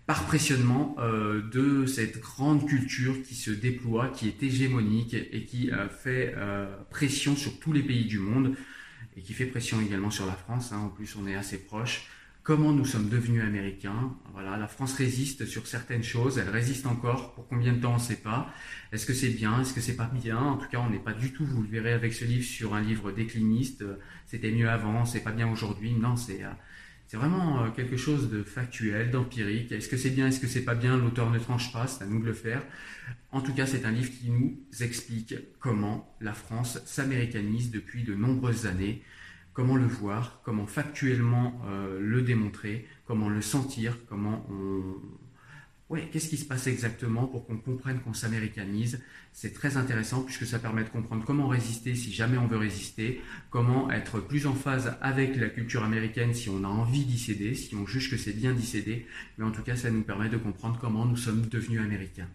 Par 0.07 0.25
pressionnement 0.25 0.97
de 0.99 1.87
cette 1.87 2.21
grande 2.21 2.67
culture 2.67 3.23
qui 3.23 3.37
se 3.37 3.53
déploie, 3.53 4.09
qui 4.09 4.27
est 4.27 4.43
hégémonique 4.43 5.15
et 5.15 5.45
qui 5.45 5.71
fait 6.03 6.35
pression 6.91 7.37
sur 7.37 7.61
tous 7.61 7.73
les 7.73 7.83
pays 7.85 8.07
du 8.07 8.19
monde 8.19 8.57
et 9.17 9.23
qui 9.23 9.35
fait 9.35 9.47
pression 9.47 9.81
également 9.81 10.11
sur 10.11 10.27
la 10.27 10.33
France. 10.33 10.73
Hein. 10.73 10.79
en 10.79 10.89
plus, 10.89 11.15
on 11.15 11.29
est 11.29 11.37
assez 11.37 11.59
proche 11.59 12.09
comment 12.43 12.73
nous 12.73 12.85
sommes 12.85 13.09
devenus 13.09 13.43
américains. 13.43 14.15
Voilà, 14.33 14.57
la 14.57 14.67
France 14.67 14.95
résiste 14.95 15.47
sur 15.47 15.67
certaines 15.67 16.03
choses, 16.03 16.39
elle 16.39 16.49
résiste 16.49 16.87
encore. 16.87 17.35
Pour 17.35 17.47
combien 17.49 17.73
de 17.73 17.81
temps, 17.81 17.93
on 17.93 17.97
ne 17.97 18.01
sait 18.01 18.17
pas. 18.17 18.53
Est-ce 18.93 19.07
que 19.07 19.15
c'est 19.15 19.31
bien 19.31 19.61
Est-ce 19.61 19.75
que 19.75 19.81
c'est 19.81 19.97
pas 19.97 20.11
bien? 20.13 20.39
En 20.39 20.57
tout 20.57 20.69
cas, 20.69 20.79
on 20.79 20.91
n'est 20.91 20.99
pas 20.99 21.13
du 21.13 21.33
tout. 21.33 21.45
Vous 21.45 21.63
le 21.63 21.69
verrez 21.69 21.93
avec 21.93 22.13
ce 22.13 22.25
livre 22.25 22.45
sur 22.45 22.75
un 22.75 22.81
livre 22.81 23.13
décliniste. 23.13 23.85
C'était 24.27 24.51
mieux 24.51 24.69
avant, 24.69 25.05
c'est 25.05 25.21
pas 25.23 25.33
bien 25.33 25.51
aujourd'hui. 25.51 25.93
Non, 25.93 26.17
c'est 26.17 26.43
euh, 26.45 26.51
c'est 27.13 27.19
vraiment 27.19 27.63
euh, 27.63 27.69
quelque 27.69 27.99
chose 27.99 28.31
de 28.31 28.43
factuel, 28.43 29.11
d'empirique. 29.11 29.71
Est-ce 29.71 29.89
que 29.89 29.99
c'est 29.99 30.09
bien, 30.09 30.29
est-ce 30.29 30.41
que 30.41 30.47
c'est 30.47 30.65
pas 30.65 30.75
bien? 30.75 30.97
L'auteur 30.97 31.31
ne 31.31 31.39
tranche 31.39 31.71
pas, 31.71 31.87
c'est 31.87 32.05
à 32.05 32.07
nous 32.07 32.21
de 32.21 32.25
le 32.25 32.33
faire. 32.33 32.63
En 33.33 33.43
tout 33.43 33.53
cas, 33.53 33.67
c'est 33.67 33.85
un 33.85 33.91
livre 33.91 34.11
qui 34.11 34.31
nous 34.31 34.59
explique 34.81 35.35
comment 35.61 36.17
la 36.23 36.33
France 36.33 36.81
s'américanise 36.87 37.71
depuis 37.71 38.03
de 38.03 38.15
nombreuses 38.15 38.65
années 38.65 39.03
comment 39.53 39.77
le 39.77 39.87
voir, 39.87 40.41
comment 40.45 40.67
factuellement 40.67 41.61
euh, 41.67 41.99
le 42.01 42.23
démontrer, 42.23 42.87
comment 43.07 43.29
le 43.29 43.43
sentir, 43.43 43.97
comment 44.09 44.47
on... 44.51 44.97
Ouais, 45.91 46.09
qu'est-ce 46.11 46.31
qui 46.31 46.39
se 46.39 46.47
passe 46.47 46.69
exactement 46.69 47.27
pour 47.27 47.47
qu'on 47.47 47.59
comprenne 47.59 48.01
qu'on 48.01 48.15
s'américanise 48.15 49.03
C'est 49.35 49.53
très 49.53 49.77
intéressant 49.77 50.23
puisque 50.23 50.47
ça 50.47 50.59
permet 50.59 50.85
de 50.85 50.89
comprendre 50.89 51.23
comment 51.27 51.49
résister 51.49 51.95
si 51.95 52.11
jamais 52.11 52.39
on 52.39 52.47
veut 52.47 52.57
résister, 52.57 53.21
comment 53.51 53.91
être 53.91 54.21
plus 54.21 54.47
en 54.47 54.55
phase 54.55 54.97
avec 55.03 55.37
la 55.37 55.51
culture 55.51 55.85
américaine 55.85 56.33
si 56.33 56.49
on 56.49 56.65
a 56.65 56.69
envie 56.69 57.05
d'y 57.05 57.19
céder, 57.19 57.55
si 57.55 57.75
on 57.75 57.87
juge 57.87 58.11
que 58.11 58.17
c'est 58.17 58.33
bien 58.33 58.55
d'y 58.55 58.65
céder, 58.65 59.07
mais 59.37 59.45
en 59.45 59.51
tout 59.51 59.63
cas 59.63 59.77
ça 59.77 59.91
nous 59.91 60.03
permet 60.03 60.31
de 60.31 60.39
comprendre 60.39 60.79
comment 60.81 61.05
nous 61.05 61.19
sommes 61.19 61.43
devenus 61.43 61.83
américains. 61.83 62.29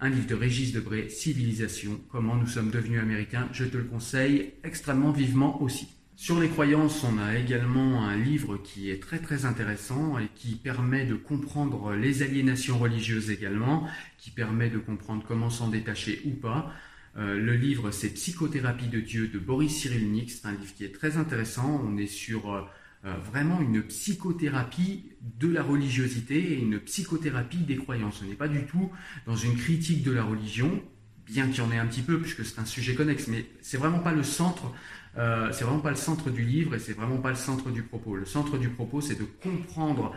Un 0.00 0.08
livre 0.08 0.26
de 0.26 0.34
Régis 0.34 0.72
Debray, 0.72 1.08
Civilisation, 1.08 2.00
comment 2.10 2.34
nous 2.34 2.48
sommes 2.48 2.70
devenus 2.70 3.00
américains, 3.00 3.48
je 3.52 3.66
te 3.66 3.76
le 3.76 3.84
conseille 3.84 4.54
extrêmement 4.64 5.12
vivement 5.12 5.62
aussi. 5.62 5.88
Sur 6.18 6.40
les 6.40 6.48
croyances, 6.48 7.04
on 7.04 7.18
a 7.18 7.36
également 7.36 8.06
un 8.06 8.16
livre 8.16 8.56
qui 8.56 8.90
est 8.90 9.02
très 9.02 9.18
très 9.18 9.44
intéressant 9.44 10.18
et 10.18 10.28
qui 10.34 10.54
permet 10.54 11.04
de 11.04 11.14
comprendre 11.14 11.92
les 11.92 12.22
aliénations 12.22 12.78
religieuses 12.78 13.30
également, 13.30 13.86
qui 14.16 14.30
permet 14.30 14.70
de 14.70 14.78
comprendre 14.78 15.24
comment 15.28 15.50
s'en 15.50 15.68
détacher 15.68 16.22
ou 16.24 16.30
pas. 16.30 16.72
Euh, 17.18 17.38
le 17.38 17.54
livre, 17.54 17.90
c'est 17.90 18.08
Psychothérapie 18.08 18.88
de 18.88 19.00
Dieu 19.00 19.28
de 19.28 19.38
Boris 19.38 19.76
Cyrulnik. 19.76 20.30
C'est 20.30 20.46
un 20.46 20.52
livre 20.52 20.74
qui 20.74 20.84
est 20.84 20.94
très 20.94 21.18
intéressant. 21.18 21.82
On 21.84 21.98
est 21.98 22.06
sur 22.06 22.50
euh, 22.50 22.62
euh, 23.04 23.14
vraiment 23.18 23.60
une 23.60 23.82
psychothérapie 23.82 25.04
de 25.38 25.48
la 25.48 25.62
religiosité 25.62 26.54
et 26.54 26.58
une 26.58 26.80
psychothérapie 26.80 27.58
des 27.58 27.76
croyances. 27.76 28.22
On 28.24 28.26
n'est 28.26 28.34
pas 28.34 28.48
du 28.48 28.64
tout 28.64 28.90
dans 29.26 29.36
une 29.36 29.54
critique 29.54 30.02
de 30.02 30.12
la 30.12 30.24
religion, 30.24 30.82
bien 31.26 31.46
qu'il 31.48 31.58
y 31.58 31.60
en 31.60 31.70
ait 31.72 31.78
un 31.78 31.86
petit 31.86 32.02
peu, 32.02 32.18
puisque 32.18 32.42
c'est 32.42 32.58
un 32.58 32.64
sujet 32.64 32.94
connexe, 32.94 33.28
mais 33.28 33.44
c'est 33.60 33.76
vraiment 33.76 33.98
pas 33.98 34.12
le 34.12 34.22
centre 34.22 34.72
euh, 35.18 35.50
c'est 35.52 35.64
vraiment 35.64 35.80
pas 35.80 35.90
le 35.90 35.96
centre 35.96 36.30
du 36.30 36.42
livre 36.42 36.74
et 36.74 36.78
c'est 36.78 36.92
vraiment 36.92 37.18
pas 37.18 37.30
le 37.30 37.36
centre 37.36 37.70
du 37.70 37.82
propos. 37.82 38.16
Le 38.16 38.26
centre 38.26 38.58
du 38.58 38.68
propos, 38.68 39.00
c'est 39.00 39.18
de 39.18 39.24
comprendre 39.24 40.12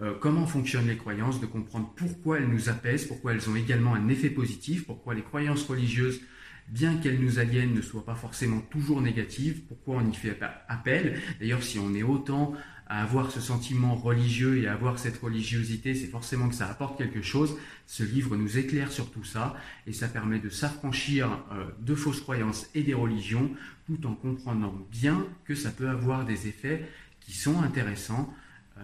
euh, 0.00 0.14
comment 0.20 0.46
fonctionnent 0.46 0.88
les 0.88 0.96
croyances, 0.96 1.40
de 1.40 1.46
comprendre 1.46 1.92
pourquoi 1.96 2.38
elles 2.38 2.48
nous 2.48 2.68
apaisent, 2.68 3.04
pourquoi 3.06 3.32
elles 3.32 3.48
ont 3.48 3.56
également 3.56 3.94
un 3.94 4.08
effet 4.08 4.30
positif, 4.30 4.86
pourquoi 4.86 5.14
les 5.14 5.22
croyances 5.22 5.64
religieuses, 5.66 6.20
bien 6.68 6.96
qu'elles 6.96 7.20
nous 7.20 7.38
aliènent, 7.38 7.74
ne 7.74 7.82
soient 7.82 8.04
pas 8.04 8.14
forcément 8.14 8.60
toujours 8.70 9.00
négatives, 9.00 9.62
pourquoi 9.68 9.96
on 9.96 10.10
y 10.10 10.14
fait 10.14 10.38
appel? 10.68 11.20
D'ailleurs, 11.40 11.62
si 11.62 11.78
on 11.78 11.94
est 11.94 12.02
autant 12.02 12.54
à 12.92 13.02
avoir 13.02 13.30
ce 13.30 13.40
sentiment 13.40 13.94
religieux 13.94 14.58
et 14.58 14.66
à 14.66 14.74
avoir 14.74 14.98
cette 14.98 15.16
religiosité, 15.16 15.94
c'est 15.94 16.08
forcément 16.08 16.48
que 16.48 16.54
ça 16.54 16.68
apporte 16.68 16.98
quelque 16.98 17.22
chose. 17.22 17.56
Ce 17.86 18.02
livre 18.02 18.36
nous 18.36 18.58
éclaire 18.58 18.92
sur 18.92 19.10
tout 19.10 19.24
ça 19.24 19.56
et 19.86 19.94
ça 19.94 20.08
permet 20.08 20.38
de 20.38 20.50
s'affranchir 20.50 21.42
euh, 21.52 21.64
de 21.80 21.94
fausses 21.94 22.20
croyances 22.20 22.66
et 22.74 22.82
des 22.82 22.92
religions 22.92 23.50
tout 23.86 24.06
en 24.06 24.14
comprenant 24.14 24.74
bien 24.90 25.26
que 25.46 25.54
ça 25.54 25.70
peut 25.70 25.88
avoir 25.88 26.26
des 26.26 26.48
effets 26.48 26.86
qui 27.20 27.32
sont 27.32 27.62
intéressants 27.62 28.32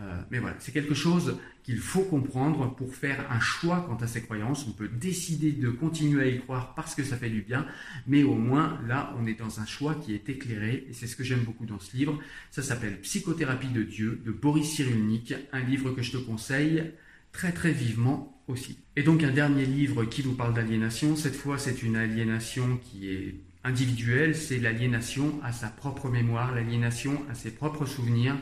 euh, 0.00 0.22
mais 0.30 0.38
voilà, 0.38 0.56
c'est 0.60 0.72
quelque 0.72 0.94
chose 0.94 1.38
qu'il 1.64 1.78
faut 1.78 2.02
comprendre 2.02 2.74
pour 2.76 2.94
faire 2.94 3.30
un 3.30 3.40
choix 3.40 3.84
quant 3.88 3.96
à 3.96 4.06
ses 4.06 4.22
croyances. 4.22 4.66
On 4.68 4.72
peut 4.72 4.88
décider 4.88 5.52
de 5.52 5.70
continuer 5.70 6.22
à 6.22 6.26
y 6.26 6.38
croire 6.40 6.74
parce 6.74 6.94
que 6.94 7.02
ça 7.02 7.16
fait 7.16 7.30
du 7.30 7.42
bien, 7.42 7.66
mais 8.06 8.22
au 8.22 8.34
moins 8.34 8.80
là, 8.86 9.14
on 9.18 9.26
est 9.26 9.34
dans 9.34 9.60
un 9.60 9.66
choix 9.66 9.94
qui 9.96 10.14
est 10.14 10.28
éclairé, 10.28 10.86
et 10.88 10.92
c'est 10.92 11.06
ce 11.06 11.16
que 11.16 11.24
j'aime 11.24 11.40
beaucoup 11.40 11.66
dans 11.66 11.80
ce 11.80 11.96
livre. 11.96 12.18
Ça 12.50 12.62
s'appelle 12.62 13.00
Psychothérapie 13.00 13.68
de 13.68 13.82
Dieu 13.82 14.20
de 14.24 14.30
Boris 14.30 14.70
Cyrulnik, 14.70 15.34
un 15.52 15.60
livre 15.60 15.90
que 15.90 16.02
je 16.02 16.12
te 16.12 16.18
conseille 16.18 16.92
très 17.32 17.52
très 17.52 17.72
vivement 17.72 18.42
aussi. 18.46 18.78
Et 18.96 19.02
donc 19.02 19.22
un 19.22 19.30
dernier 19.32 19.66
livre 19.66 20.04
qui 20.04 20.22
vous 20.22 20.34
parle 20.34 20.54
d'aliénation, 20.54 21.16
cette 21.16 21.36
fois 21.36 21.58
c'est 21.58 21.82
une 21.82 21.96
aliénation 21.96 22.78
qui 22.78 23.10
est 23.10 23.34
individuelle, 23.64 24.34
c'est 24.34 24.58
l'aliénation 24.58 25.38
à 25.42 25.52
sa 25.52 25.68
propre 25.68 26.08
mémoire, 26.08 26.54
l'aliénation 26.54 27.22
à 27.30 27.34
ses 27.34 27.50
propres 27.50 27.86
souvenirs. 27.86 28.36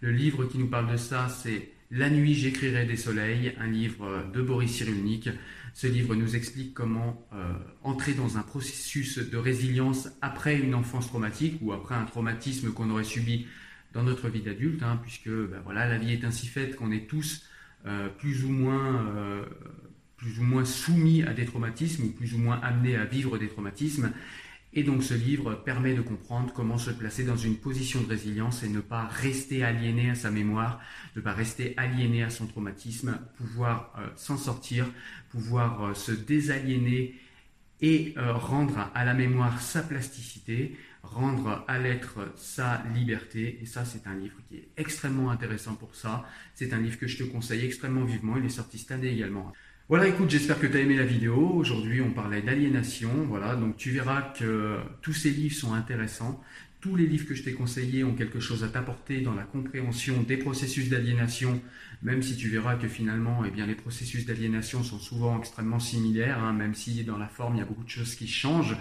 Le 0.00 0.12
livre 0.12 0.46
qui 0.46 0.56
nous 0.56 0.68
parle 0.68 0.90
de 0.90 0.96
ça, 0.96 1.28
c'est 1.28 1.72
La 1.90 2.08
nuit 2.08 2.34
j'écrirai 2.34 2.86
des 2.86 2.96
soleils, 2.96 3.54
un 3.60 3.66
livre 3.66 4.24
de 4.32 4.40
Boris 4.40 4.72
Cyrulnik. 4.72 5.28
Ce 5.74 5.86
livre 5.86 6.14
nous 6.14 6.36
explique 6.36 6.72
comment 6.72 7.28
euh, 7.34 7.52
entrer 7.82 8.14
dans 8.14 8.38
un 8.38 8.42
processus 8.42 9.18
de 9.18 9.36
résilience 9.36 10.08
après 10.22 10.58
une 10.58 10.74
enfance 10.74 11.08
traumatique 11.08 11.58
ou 11.60 11.72
après 11.72 11.94
un 11.94 12.04
traumatisme 12.04 12.72
qu'on 12.72 12.88
aurait 12.90 13.04
subi 13.04 13.46
dans 13.92 14.02
notre 14.02 14.30
vie 14.30 14.40
d'adulte, 14.40 14.82
hein, 14.82 14.98
puisque 15.02 15.28
ben 15.28 15.60
voilà, 15.64 15.86
la 15.86 15.98
vie 15.98 16.12
est 16.12 16.24
ainsi 16.24 16.46
faite 16.46 16.76
qu'on 16.76 16.92
est 16.92 17.06
tous 17.06 17.44
euh, 17.86 18.08
euh, 18.08 19.44
plus 20.16 20.38
ou 20.38 20.42
moins 20.42 20.64
soumis 20.64 21.24
à 21.24 21.34
des 21.34 21.44
traumatismes 21.44 22.04
ou 22.04 22.10
plus 22.10 22.32
ou 22.34 22.38
moins 22.38 22.58
amenés 22.62 22.96
à 22.96 23.04
vivre 23.04 23.36
des 23.36 23.48
traumatismes. 23.48 24.12
Et 24.72 24.84
donc 24.84 25.02
ce 25.02 25.14
livre 25.14 25.54
permet 25.54 25.94
de 25.94 26.00
comprendre 26.00 26.52
comment 26.52 26.78
se 26.78 26.90
placer 26.90 27.24
dans 27.24 27.36
une 27.36 27.56
position 27.56 28.02
de 28.02 28.06
résilience 28.06 28.62
et 28.62 28.68
ne 28.68 28.80
pas 28.80 29.06
rester 29.06 29.64
aliéné 29.64 30.10
à 30.10 30.14
sa 30.14 30.30
mémoire, 30.30 30.80
ne 31.16 31.20
pas 31.20 31.32
rester 31.32 31.74
aliéné 31.76 32.22
à 32.22 32.30
son 32.30 32.46
traumatisme, 32.46 33.18
pouvoir 33.36 33.92
euh, 33.98 34.06
s'en 34.16 34.36
sortir, 34.36 34.86
pouvoir 35.30 35.84
euh, 35.84 35.94
se 35.94 36.12
désaliéner 36.12 37.16
et 37.80 38.14
euh, 38.16 38.32
rendre 38.34 38.90
à 38.94 39.04
la 39.04 39.14
mémoire 39.14 39.60
sa 39.60 39.82
plasticité, 39.82 40.76
rendre 41.02 41.64
à 41.66 41.78
l'être 41.78 42.32
sa 42.36 42.84
liberté. 42.94 43.58
Et 43.62 43.66
ça, 43.66 43.84
c'est 43.84 44.06
un 44.06 44.14
livre 44.14 44.36
qui 44.48 44.56
est 44.56 44.68
extrêmement 44.76 45.30
intéressant 45.30 45.74
pour 45.74 45.96
ça. 45.96 46.24
C'est 46.54 46.72
un 46.72 46.78
livre 46.78 46.98
que 46.98 47.06
je 47.08 47.18
te 47.18 47.22
conseille 47.24 47.64
extrêmement 47.64 48.04
vivement. 48.04 48.36
Il 48.36 48.44
est 48.44 48.50
sorti 48.50 48.78
cette 48.78 48.92
année 48.92 49.12
également. 49.12 49.52
Voilà, 49.90 50.06
écoute, 50.06 50.30
j'espère 50.30 50.60
que 50.60 50.68
tu 50.68 50.76
as 50.76 50.80
aimé 50.82 50.96
la 50.96 51.04
vidéo. 51.04 51.50
Aujourd'hui, 51.52 52.00
on 52.00 52.12
parlait 52.12 52.42
d'aliénation. 52.42 53.10
Voilà, 53.26 53.56
donc 53.56 53.76
tu 53.76 53.90
verras 53.90 54.22
que 54.22 54.76
tous 55.02 55.12
ces 55.12 55.30
livres 55.30 55.56
sont 55.56 55.74
intéressants. 55.74 56.40
tous 56.80 56.96
les 56.96 57.06
livres 57.06 57.26
que 57.26 57.34
je 57.34 57.42
t'ai 57.42 57.52
conseillés 57.52 58.04
ont 58.04 58.14
quelque 58.14 58.40
chose 58.40 58.64
à 58.64 58.68
t'apporter 58.68 59.20
dans 59.20 59.34
la 59.34 59.42
compréhension 59.42 60.22
des 60.22 60.38
processus 60.38 60.88
d'aliénation, 60.88 61.60
même 62.02 62.22
si 62.22 62.36
tu 62.36 62.48
verras 62.48 62.76
que 62.76 62.88
finalement, 62.88 63.44
eh 63.44 63.50
bien, 63.50 63.66
les 63.66 63.74
processus 63.74 64.24
d'aliénation 64.24 64.82
sont 64.82 64.98
souvent 64.98 65.38
extrêmement 65.38 65.80
similaires, 65.80 66.38
hein, 66.38 66.52
même 66.52 66.74
si 66.74 67.04
dans 67.04 67.18
la 67.18 67.28
forme, 67.28 67.56
il 67.56 67.58
y 67.58 67.62
a 67.62 67.66
beaucoup 67.66 67.84
de 67.84 67.90
choses 67.90 68.14
qui 68.14 68.28
changent. 68.28 68.76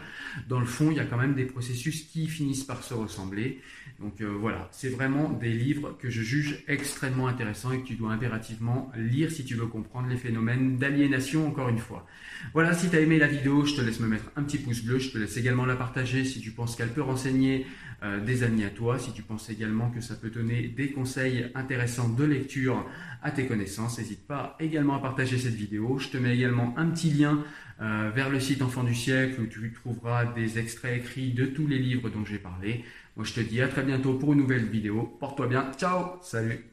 Dans 0.48 0.60
le 0.60 0.66
fond, 0.66 0.92
il 0.92 0.98
y 0.98 1.02
a 1.02 1.06
quand 1.06 1.18
même 1.18 1.34
des 1.34 1.46
processus 1.46 2.04
qui 2.04 2.28
finissent 2.28 2.64
par 2.64 2.84
se 2.84 2.94
ressembler. 2.94 3.60
Donc 4.00 4.22
euh, 4.22 4.28
voilà, 4.28 4.70
c'est 4.72 4.90
vraiment 4.90 5.30
des 5.30 5.52
livres 5.52 5.98
que 6.00 6.10
je 6.10 6.22
juge 6.22 6.64
extrêmement 6.68 7.28
intéressants 7.28 7.74
et 7.74 7.82
que 7.82 7.86
tu 7.86 7.96
dois 7.96 8.12
impérativement 8.12 8.92
lire 8.96 9.30
si 9.30 9.44
tu 9.44 9.56
veux 9.56 9.68
comprendre 9.68 10.08
les 10.08 10.16
phénomènes 10.16 10.78
d'aliénation, 10.78 11.48
encore 11.48 11.68
une 11.68 11.80
fois. 11.80 12.06
Voilà, 12.54 12.74
si 12.74 12.90
tu 12.90 12.96
as 12.96 13.02
aimé 13.02 13.20
la 13.20 13.28
vidéo, 13.28 13.66
je 13.66 13.76
te 13.76 13.82
laisse 13.82 14.00
me 14.00 14.08
mettre 14.08 14.32
un 14.38 14.44
petit 14.44 14.58
pouce 14.58 14.84
bleu, 14.84 15.00
je 15.00 15.12
te 15.12 15.18
laisse 15.18 15.36
également 15.36 15.66
la 15.66 15.76
partager 15.76 16.24
si 16.24 16.40
tu 16.40 16.52
penses 16.52 16.78
qu'elle 16.78 16.94
peut 16.94 17.02
renseigner 17.02 17.66
euh, 18.02 18.24
des 18.24 18.44
amis 18.44 18.64
à 18.64 18.70
toi, 18.70 18.98
si 18.98 19.12
tu 19.12 19.22
penses 19.22 19.50
également 19.50 19.90
que 19.90 20.00
ça 20.00 20.16
peut 20.16 20.30
donner 20.30 20.70
des 20.70 20.92
conseils 20.92 21.52
intéressants 21.54 22.08
de 22.08 22.24
lecture 22.24 22.86
à 23.22 23.32
tes 23.32 23.46
connaissances, 23.46 24.00
n'hésite 24.00 24.26
pas 24.26 24.56
également 24.62 24.96
à 24.96 25.00
partager 25.00 25.38
cette 25.38 25.56
vidéo. 25.56 25.98
Je 26.00 26.08
te 26.08 26.18
mets 26.18 26.34
également 26.34 26.74
un 26.78 26.86
petit 26.86 27.10
lien 27.10 27.44
euh, 27.82 28.10
vers 28.16 28.30
le 28.30 28.40
site 28.40 28.62
Enfant 28.62 28.84
du 28.84 28.96
siècle 28.96 29.42
où 29.42 29.48
tu 29.48 29.74
trouveras 29.74 30.26
des 30.26 30.60
extraits 30.60 30.98
écrits 30.98 31.32
de 31.32 31.46
tous 31.46 31.68
les 31.68 31.80
livres 31.80 32.10
dont 32.10 32.24
j'ai 32.24 32.38
parlé. 32.38 32.86
Moi 33.20 33.26
je 33.28 33.34
te 33.34 33.42
dis 33.42 33.62
à 33.62 33.68
très 33.68 33.84
bientôt 33.84 34.14
pour 34.14 34.32
une 34.32 34.40
nouvelle 34.40 34.64
vidéo. 34.64 35.18
Porte-toi 35.20 35.48
bien. 35.48 35.74
Ciao. 35.78 36.22
Salut. 36.22 36.72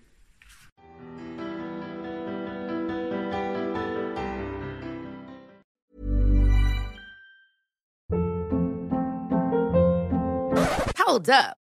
Hold 11.05 11.29
up. 11.31 11.66